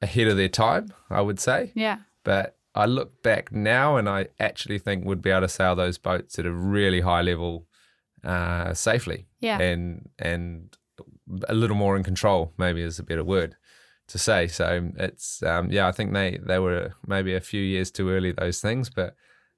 [0.00, 0.92] ahead of their time.
[1.10, 1.72] I would say.
[1.74, 1.98] Yeah.
[2.24, 5.98] But I look back now, and I actually think we'd be able to sail those
[5.98, 7.66] boats at a really high level
[8.24, 9.26] uh, safely.
[9.40, 9.60] Yeah.
[9.60, 10.76] And and
[11.48, 13.56] a little more in control, maybe is a better word
[14.08, 14.46] to say.
[14.46, 18.32] So it's um, yeah, I think they they were maybe a few years too early
[18.32, 19.14] those things, but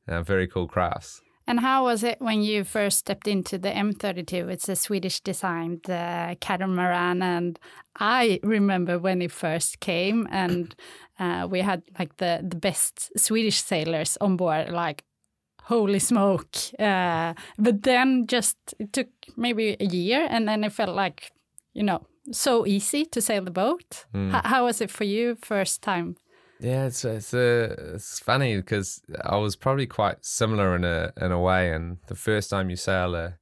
[0.09, 1.21] uh, very cool crafts.
[1.47, 4.49] And how was it when you first stepped into the M32?
[4.49, 7.23] It's a Swedish designed uh, catamaran.
[7.23, 7.59] And
[7.97, 10.75] I remember when it first came, and
[11.19, 15.05] uh, we had like the, the best Swedish sailors on board, like,
[15.65, 16.57] holy smoke.
[16.79, 21.31] Uh, but then just it took maybe a year, and then it felt like,
[21.75, 24.07] you know, so easy to sail the boat.
[24.15, 24.35] Mm.
[24.35, 26.17] H- how was it for you first time?
[26.61, 31.33] Yeah, it's it's uh, it's funny because I was probably quite similar in a in
[31.33, 31.73] a way.
[31.73, 33.39] And the first time you sail a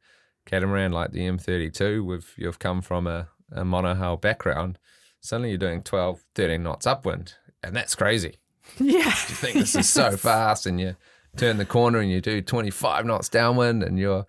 [0.46, 4.78] catamaran like the M32, with you've come from a, a monohull background,
[5.20, 8.36] suddenly you're doing 12, 13 knots upwind, and that's crazy.
[8.78, 9.04] Yeah.
[9.04, 10.96] You think this is so fast, and you
[11.36, 14.24] turn the corner and you do 25 knots downwind, and you're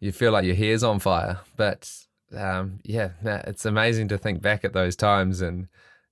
[0.00, 1.40] you feel like your hair's on fire.
[1.56, 1.90] But
[2.36, 5.68] um, yeah, it's amazing to think back at those times, and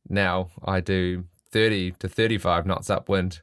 [0.09, 1.25] now I do
[1.57, 3.41] 30 to 35 knots upwind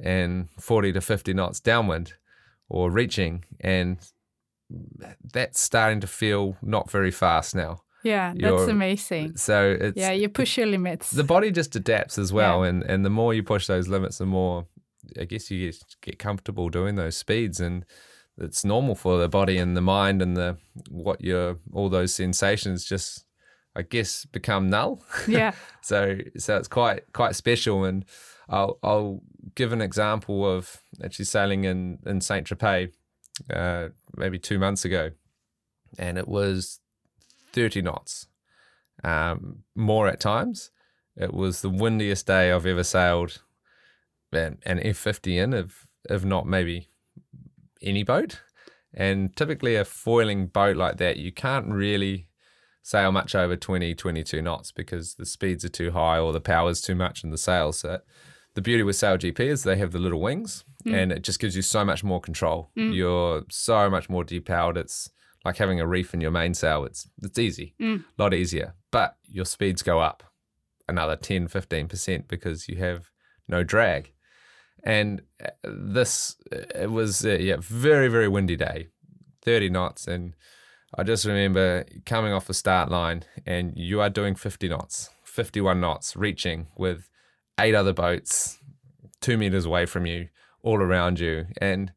[0.00, 2.14] and 40 to 50 knots downwind
[2.68, 3.44] or reaching.
[3.60, 3.98] And
[5.32, 7.82] that's starting to feel not very fast now.
[8.02, 9.36] Yeah, that's You're- amazing.
[9.36, 11.10] So it's Yeah, you push your limits.
[11.12, 12.62] the body just adapts as well.
[12.62, 12.70] Yeah.
[12.70, 14.66] And, and the more you push those limits, the more
[15.20, 17.60] I guess you get, get comfortable doing those speeds.
[17.60, 17.84] And
[18.38, 20.56] it's normal for the body and the mind and the
[20.90, 23.24] what your all those sensations just
[23.74, 25.02] I guess become null.
[25.28, 25.52] yeah.
[25.80, 28.04] So so it's quite quite special, and
[28.48, 29.22] I'll I'll
[29.54, 32.92] give an example of actually sailing in in Saint Tropez,
[33.52, 35.10] uh, maybe two months ago,
[35.98, 36.80] and it was
[37.52, 38.26] thirty knots,
[39.02, 40.70] um, more at times.
[41.16, 43.42] It was the windiest day I've ever sailed,
[44.32, 46.88] an, an F fifty in, if if not maybe
[47.80, 48.42] any boat.
[48.94, 52.26] And typically a foiling boat like that, you can't really
[52.82, 56.80] sail much over 20, 22 knots because the speeds are too high or the power's
[56.80, 57.72] too much in the sail.
[57.72, 58.00] So
[58.54, 60.94] the beauty with Sail GP is they have the little wings mm.
[60.94, 62.70] and it just gives you so much more control.
[62.76, 62.94] Mm.
[62.94, 64.76] You're so much more depowered.
[64.76, 65.10] It's
[65.44, 66.84] like having a reef in your mainsail.
[66.84, 67.74] It's it's easy,
[68.18, 68.74] a lot easier.
[68.90, 70.22] But your speeds go up
[70.88, 73.10] another 10, 15% because you have
[73.48, 74.12] no drag.
[74.84, 78.88] And uh, this, uh, it was a yeah, very, very windy day,
[79.44, 80.06] 30 knots.
[80.06, 80.34] And
[80.96, 85.80] I just remember coming off the start line and you are doing 50 knots, 51
[85.80, 87.08] knots, reaching with
[87.58, 88.58] eight other boats
[89.22, 90.28] two meters away from you,
[90.62, 91.46] all around you.
[91.58, 91.92] And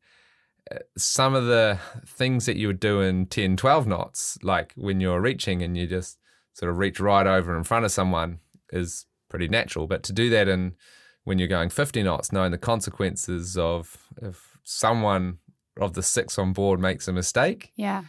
[0.71, 5.01] uh, some of the things that you would do in 10, 12 knots, like when
[5.01, 6.17] you're reaching and you just
[6.53, 8.39] sort of reach right over in front of someone,
[8.71, 9.87] is pretty natural.
[9.87, 10.75] But to do that in
[11.23, 15.39] when you're going 50 knots, knowing the consequences of if someone
[15.81, 18.03] of the six on board makes a mistake, Yeah.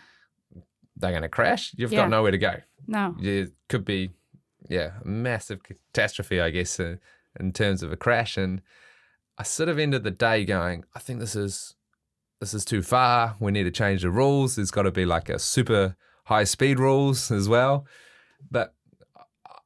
[0.96, 1.72] They're going to crash.
[1.76, 2.02] You've Yeah.
[2.02, 2.54] got nowhere to go.
[2.86, 3.14] No.
[3.20, 4.10] It could be,
[4.68, 6.96] yeah, a massive catastrophe, I guess, uh,
[7.38, 8.36] in terms of a crash.
[8.36, 8.62] And
[9.38, 11.74] I sort of ended the day going, I think this is
[12.40, 13.34] this is too far.
[13.40, 14.56] We need to change the rules.
[14.56, 17.86] There's got to be like a super high speed rules as well.
[18.50, 18.74] But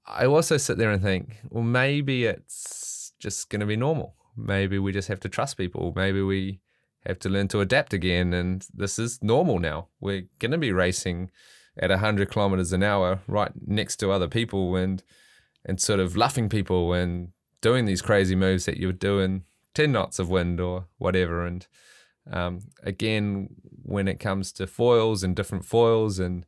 [0.07, 4.15] I also sit there and think, well, maybe it's just going to be normal.
[4.37, 5.93] Maybe we just have to trust people.
[5.97, 6.61] Maybe we
[7.07, 8.33] have to learn to adapt again.
[8.33, 9.89] And this is normal now.
[10.01, 11.31] We're going to be racing
[11.79, 15.03] at 100 kilometers an hour right next to other people and
[15.65, 17.29] and sort of luffing people and
[17.61, 19.43] doing these crazy moves that you would do in
[19.75, 21.45] 10 knots of wind or whatever.
[21.47, 21.67] And
[22.31, 23.51] um, again,
[23.83, 26.47] when it comes to foils and different foils, and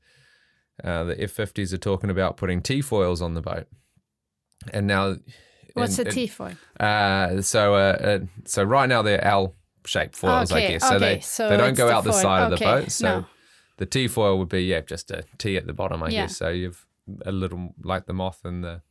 [0.83, 3.67] uh, the F50s are talking about putting T foils on the boat.
[4.73, 5.17] And now,
[5.75, 6.55] What's and- a and- foil?
[6.81, 9.23] uh, so, uh, uh, so right now they're
[9.85, 10.89] L-shaped foils, I Okay, guess.
[10.89, 12.23] So okay, they so they don't go the out the foil.
[12.23, 12.91] side of the boat.
[12.91, 13.27] So no.
[13.79, 16.23] the T foil would be yeah, just a T at the bottom, I Yeah.
[16.23, 16.37] guess.
[16.37, 16.87] So you've
[17.27, 18.83] a little like the moth and the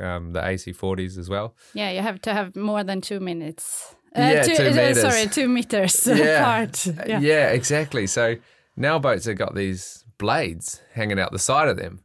[0.00, 1.56] um, the AC40s as well.
[1.74, 3.94] Yeah, you have to have more than two minutes.
[4.16, 5.00] Uh, Yeah, two, two uh, meters.
[5.00, 6.40] sorry, two meters Yeah.
[6.40, 6.86] apart.
[7.06, 7.18] Yeah.
[7.20, 7.48] Yeah.
[7.50, 8.06] exactly.
[8.06, 8.36] So
[8.76, 12.04] now boats have got these blades hanging out the side of them.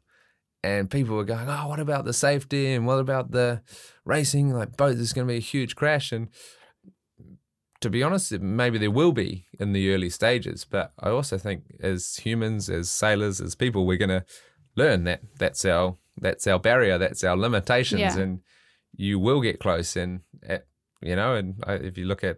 [0.65, 2.73] And people were going, oh, what about the safety?
[2.73, 3.61] And what about the
[4.05, 4.53] racing?
[4.53, 6.11] Like, boat, there's going to be a huge crash.
[6.13, 6.29] And
[7.83, 10.65] to be honest, maybe there will be in the early stages.
[10.65, 14.25] But I also think as humans, as sailors, as people, we're going to
[14.75, 18.17] learn that that's our that's our barrier, that's our limitations, Yeah.
[18.19, 18.41] and
[18.95, 19.95] you will get close.
[19.95, 20.67] And at,
[21.01, 22.37] you know, and I, if you look at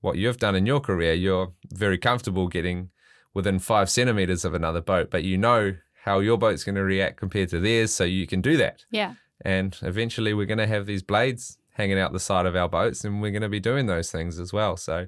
[0.00, 2.90] what you've done in your career, you're very comfortable getting
[3.34, 7.16] within five centimeters of another boat, but you know how your boat's going to react
[7.18, 8.84] compared to theirs, so you can do that.
[8.90, 9.14] Yeah.
[9.44, 13.04] And eventually, we're going to have these blades hanging out the side of our boats,
[13.04, 14.76] and we're going to be doing those things as well.
[14.76, 15.06] So,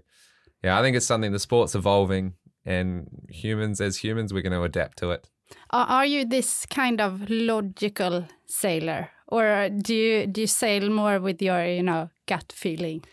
[0.62, 4.62] yeah, I think it's something the sport's evolving, and humans, as humans, we're going to
[4.62, 5.28] adapt to it.
[5.70, 11.42] Are, you this kind of logical sailor, or do you do you sail more with
[11.42, 13.04] your you know gut feeling?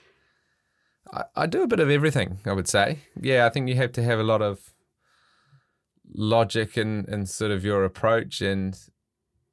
[1.11, 2.99] I, I do a bit of everything, I would say.
[3.19, 4.73] Yeah, I think you have to have a lot of
[6.13, 8.77] logic and, and sort of your approach and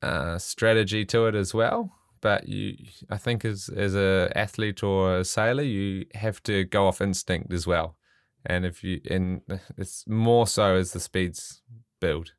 [0.03, 1.93] uh, strategy to it as well.
[2.25, 2.79] But you,
[3.11, 7.53] I think, as as a athlete or a sailor, you have to go off instinct
[7.53, 7.99] as well.
[8.47, 9.43] And if you, and
[9.77, 11.61] it's more so as the speeds
[12.01, 12.33] build,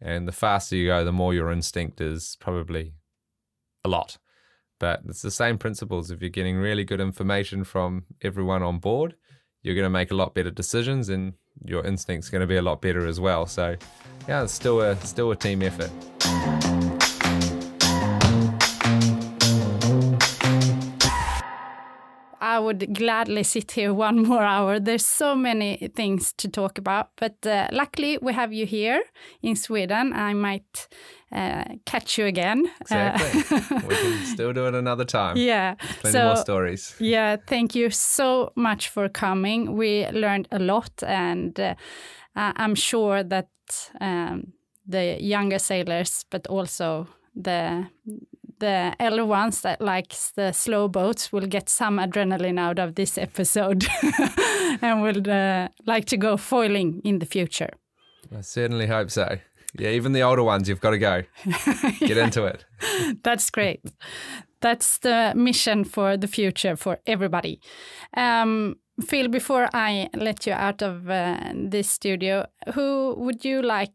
[0.00, 2.94] and the faster you go, the more your instinct is probably
[3.84, 4.18] a lot.
[4.78, 6.12] But it's the same principles.
[6.12, 9.16] If you're getting really good information from everyone on board,
[9.62, 11.32] you're going to make a lot better decisions, and
[11.64, 13.46] your instinct's going to be a lot better as well.
[13.46, 13.74] So,
[14.28, 15.90] yeah, it's still a still a team effort.
[22.54, 24.80] I would gladly sit here one more hour.
[24.80, 29.02] There's so many things to talk about, but uh, luckily we have you here
[29.42, 30.12] in Sweden.
[30.12, 30.88] I might
[31.32, 32.66] uh, catch you again.
[32.90, 33.78] Uh, Exactly.
[33.88, 35.36] we can still do it another time.
[35.36, 35.74] yeah.
[36.00, 36.94] Plenty more stories.
[37.00, 39.76] Yeah, thank you so much for coming.
[39.76, 41.74] We learned a lot, and uh,
[42.34, 43.48] I'm sure that
[44.00, 44.52] um,
[44.86, 47.86] the younger sailors, but also the
[48.58, 53.18] the elder ones that likes the slow boats will get some adrenaline out of this
[53.18, 53.86] episode
[54.82, 57.70] and will uh, like to go foiling in the future.
[58.36, 59.38] I certainly hope so.
[59.76, 61.22] Yeah, even the older ones, you've got to go.
[62.00, 62.64] Get into it.
[63.24, 63.80] That's great.
[64.60, 67.60] That's the mission for the future for everybody.
[68.16, 71.36] Um, Phil, before I let you out of uh,
[71.70, 73.92] this studio, who would you like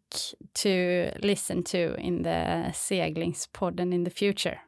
[0.56, 4.60] to listen to in the Seglingspodden in the future?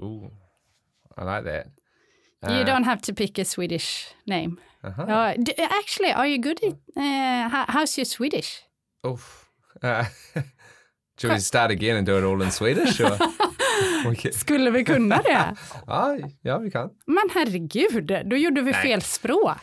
[0.00, 0.30] Ooh,
[1.18, 1.66] I like that.
[2.48, 4.58] you Uh, don't have to pick a Swedish name.
[4.82, 8.62] Uh, d- actually, are you good at uh, how, how's your Swedish?
[9.06, 9.50] Oof.
[9.82, 10.04] Uh,
[11.18, 13.00] should we start again and do it all in Swedish?
[13.00, 13.18] Or?
[14.32, 15.54] Skulle vi kunna det?
[16.42, 16.90] ja, vi kan.
[17.06, 19.58] Men herregud, då gjorde vi fel språk.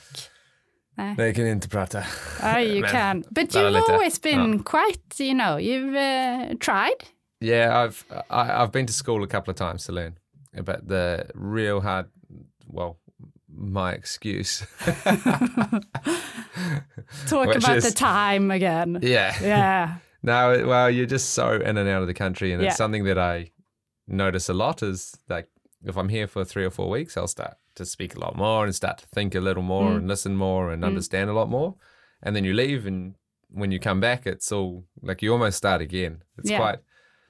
[1.17, 2.03] Nej, kan inte prata.
[2.43, 3.23] Oh, you Men can.
[3.29, 3.93] But you've lite.
[3.93, 7.03] always been quite, you know, you've uh, tried.
[7.41, 10.15] Yeah, I've I, I've been to school a couple of times to learn,
[10.63, 12.05] but the real hard,
[12.67, 12.99] well,
[13.55, 14.65] my excuse.
[17.27, 18.99] Talk Which about is- the time again.
[19.01, 19.33] yeah.
[19.41, 19.95] Yeah.
[20.25, 22.69] No, well, you're just so in and out of the country, and Yeah.
[22.69, 23.51] it's something that I
[24.07, 24.83] notice a lot.
[24.83, 25.47] Is like
[25.85, 28.63] if I'm here for three or four weeks, I'll start to speak a lot more
[28.65, 29.97] and start to think a little more Mm.
[29.97, 31.75] and listen more and understand a lot more.
[32.21, 33.15] And then you leave, and
[33.49, 36.23] when you come back, it's all like you almost start again.
[36.37, 36.57] It's Yeah.
[36.59, 36.79] quite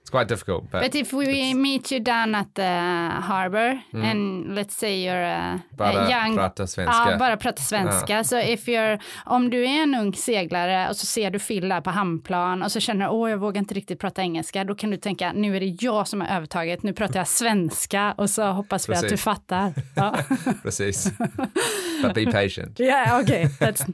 [0.03, 4.75] it's quite difficult, but, But if we meet you down at the harbor and let's
[4.75, 7.11] say you're a, a bara young prata svenska.
[7.11, 8.23] Ja, bara prata svenska.
[8.23, 11.81] Så if you're, om du är en ung seglare och så ser du Phil där
[11.81, 14.63] på hamnplan och så känner du åh jag vågar inte riktigt prata engelska.
[14.63, 18.13] Då kan du tänka nu är det jag som har övertaget, nu pratar jag svenska
[18.17, 19.73] och så hoppas vi att du fattar.
[19.95, 20.17] Ja.
[20.63, 21.11] Precis.
[22.03, 22.79] but be patient.
[22.79, 23.45] Yeah, okay.
[23.45, 23.93] That's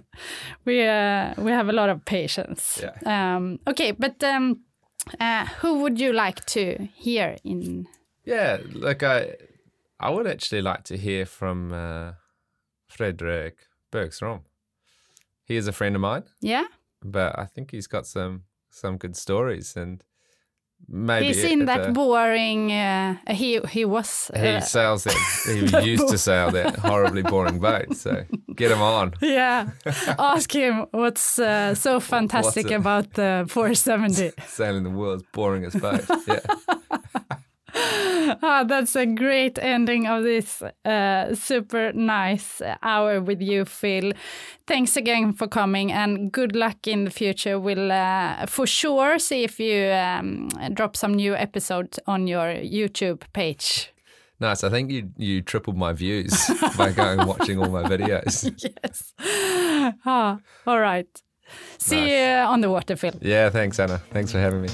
[0.64, 2.82] we uh, we have a lot of patience.
[2.82, 3.36] Yeah.
[3.38, 4.56] Um, okay, but um,
[5.20, 7.88] uh, who would you like to hear in?
[8.26, 9.36] Yeah, like I,
[10.00, 12.14] I would actually like to hear from uh,
[12.88, 13.56] Fredrik
[13.92, 14.42] Bergstrom.
[15.46, 16.66] He is a friend of mine, Yeah,
[17.04, 20.04] but I think he's got some some good stories, and
[20.88, 22.72] maybe he's in that uh, boring.
[22.72, 24.32] Uh, he he was.
[24.34, 25.16] he uh, sails that.
[25.46, 27.96] He used to sail that horribly boring boat.
[27.96, 28.26] So
[28.56, 29.14] get him on.
[29.22, 29.70] yeah,
[30.18, 32.76] ask him what's uh, so fantastic it?
[32.76, 34.32] about the 470.
[34.48, 36.06] Sailing the world's boringest boat.
[36.28, 37.36] Yeah.
[38.44, 44.12] ah, that's a great ending of this uh, super nice hour with you, Phil.
[44.68, 47.60] Thanks again for coming and good luck in the future.
[47.60, 53.22] We'll uh, for sure see if you um, drop some new episodes on your YouTube
[53.34, 53.92] page.
[54.40, 54.64] Nice.
[54.64, 56.32] I think you you tripled my views
[56.78, 58.46] by going and watching all my videos.
[58.84, 59.14] Yes.
[60.06, 61.08] Ah, all right.
[61.78, 62.10] See Nice.
[62.12, 63.14] you on the water, Phil.
[63.22, 63.50] Yeah.
[63.50, 63.98] Thanks, Anna.
[64.12, 64.70] Thanks for having me.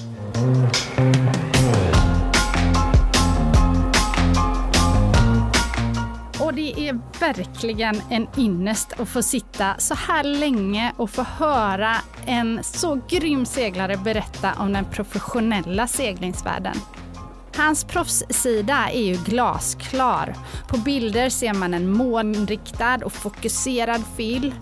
[6.56, 11.96] Det är verkligen en ynnest att få sitta så här länge och få höra
[12.26, 16.76] en så grym seglare berätta om den professionella seglingsvärlden.
[17.58, 20.36] Hans proffssida är ju glasklar.
[20.68, 24.56] På bilder ser man en målinriktad och fokuserad Phil.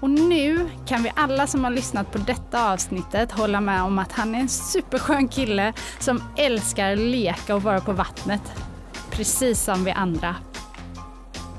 [0.00, 4.12] Och nu kan vi alla som har lyssnat på detta avsnittet hålla med om att
[4.12, 8.42] han är en superskön kille som älskar att leka och vara på vattnet.
[9.10, 10.36] Precis som vi andra.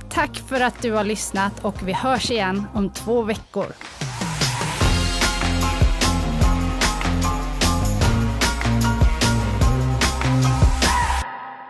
[0.10, 3.66] Tack för att du har lyssnat och vi hörs igen om två veckor.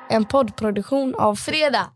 [0.10, 1.88] En poddproduktion av Fredag.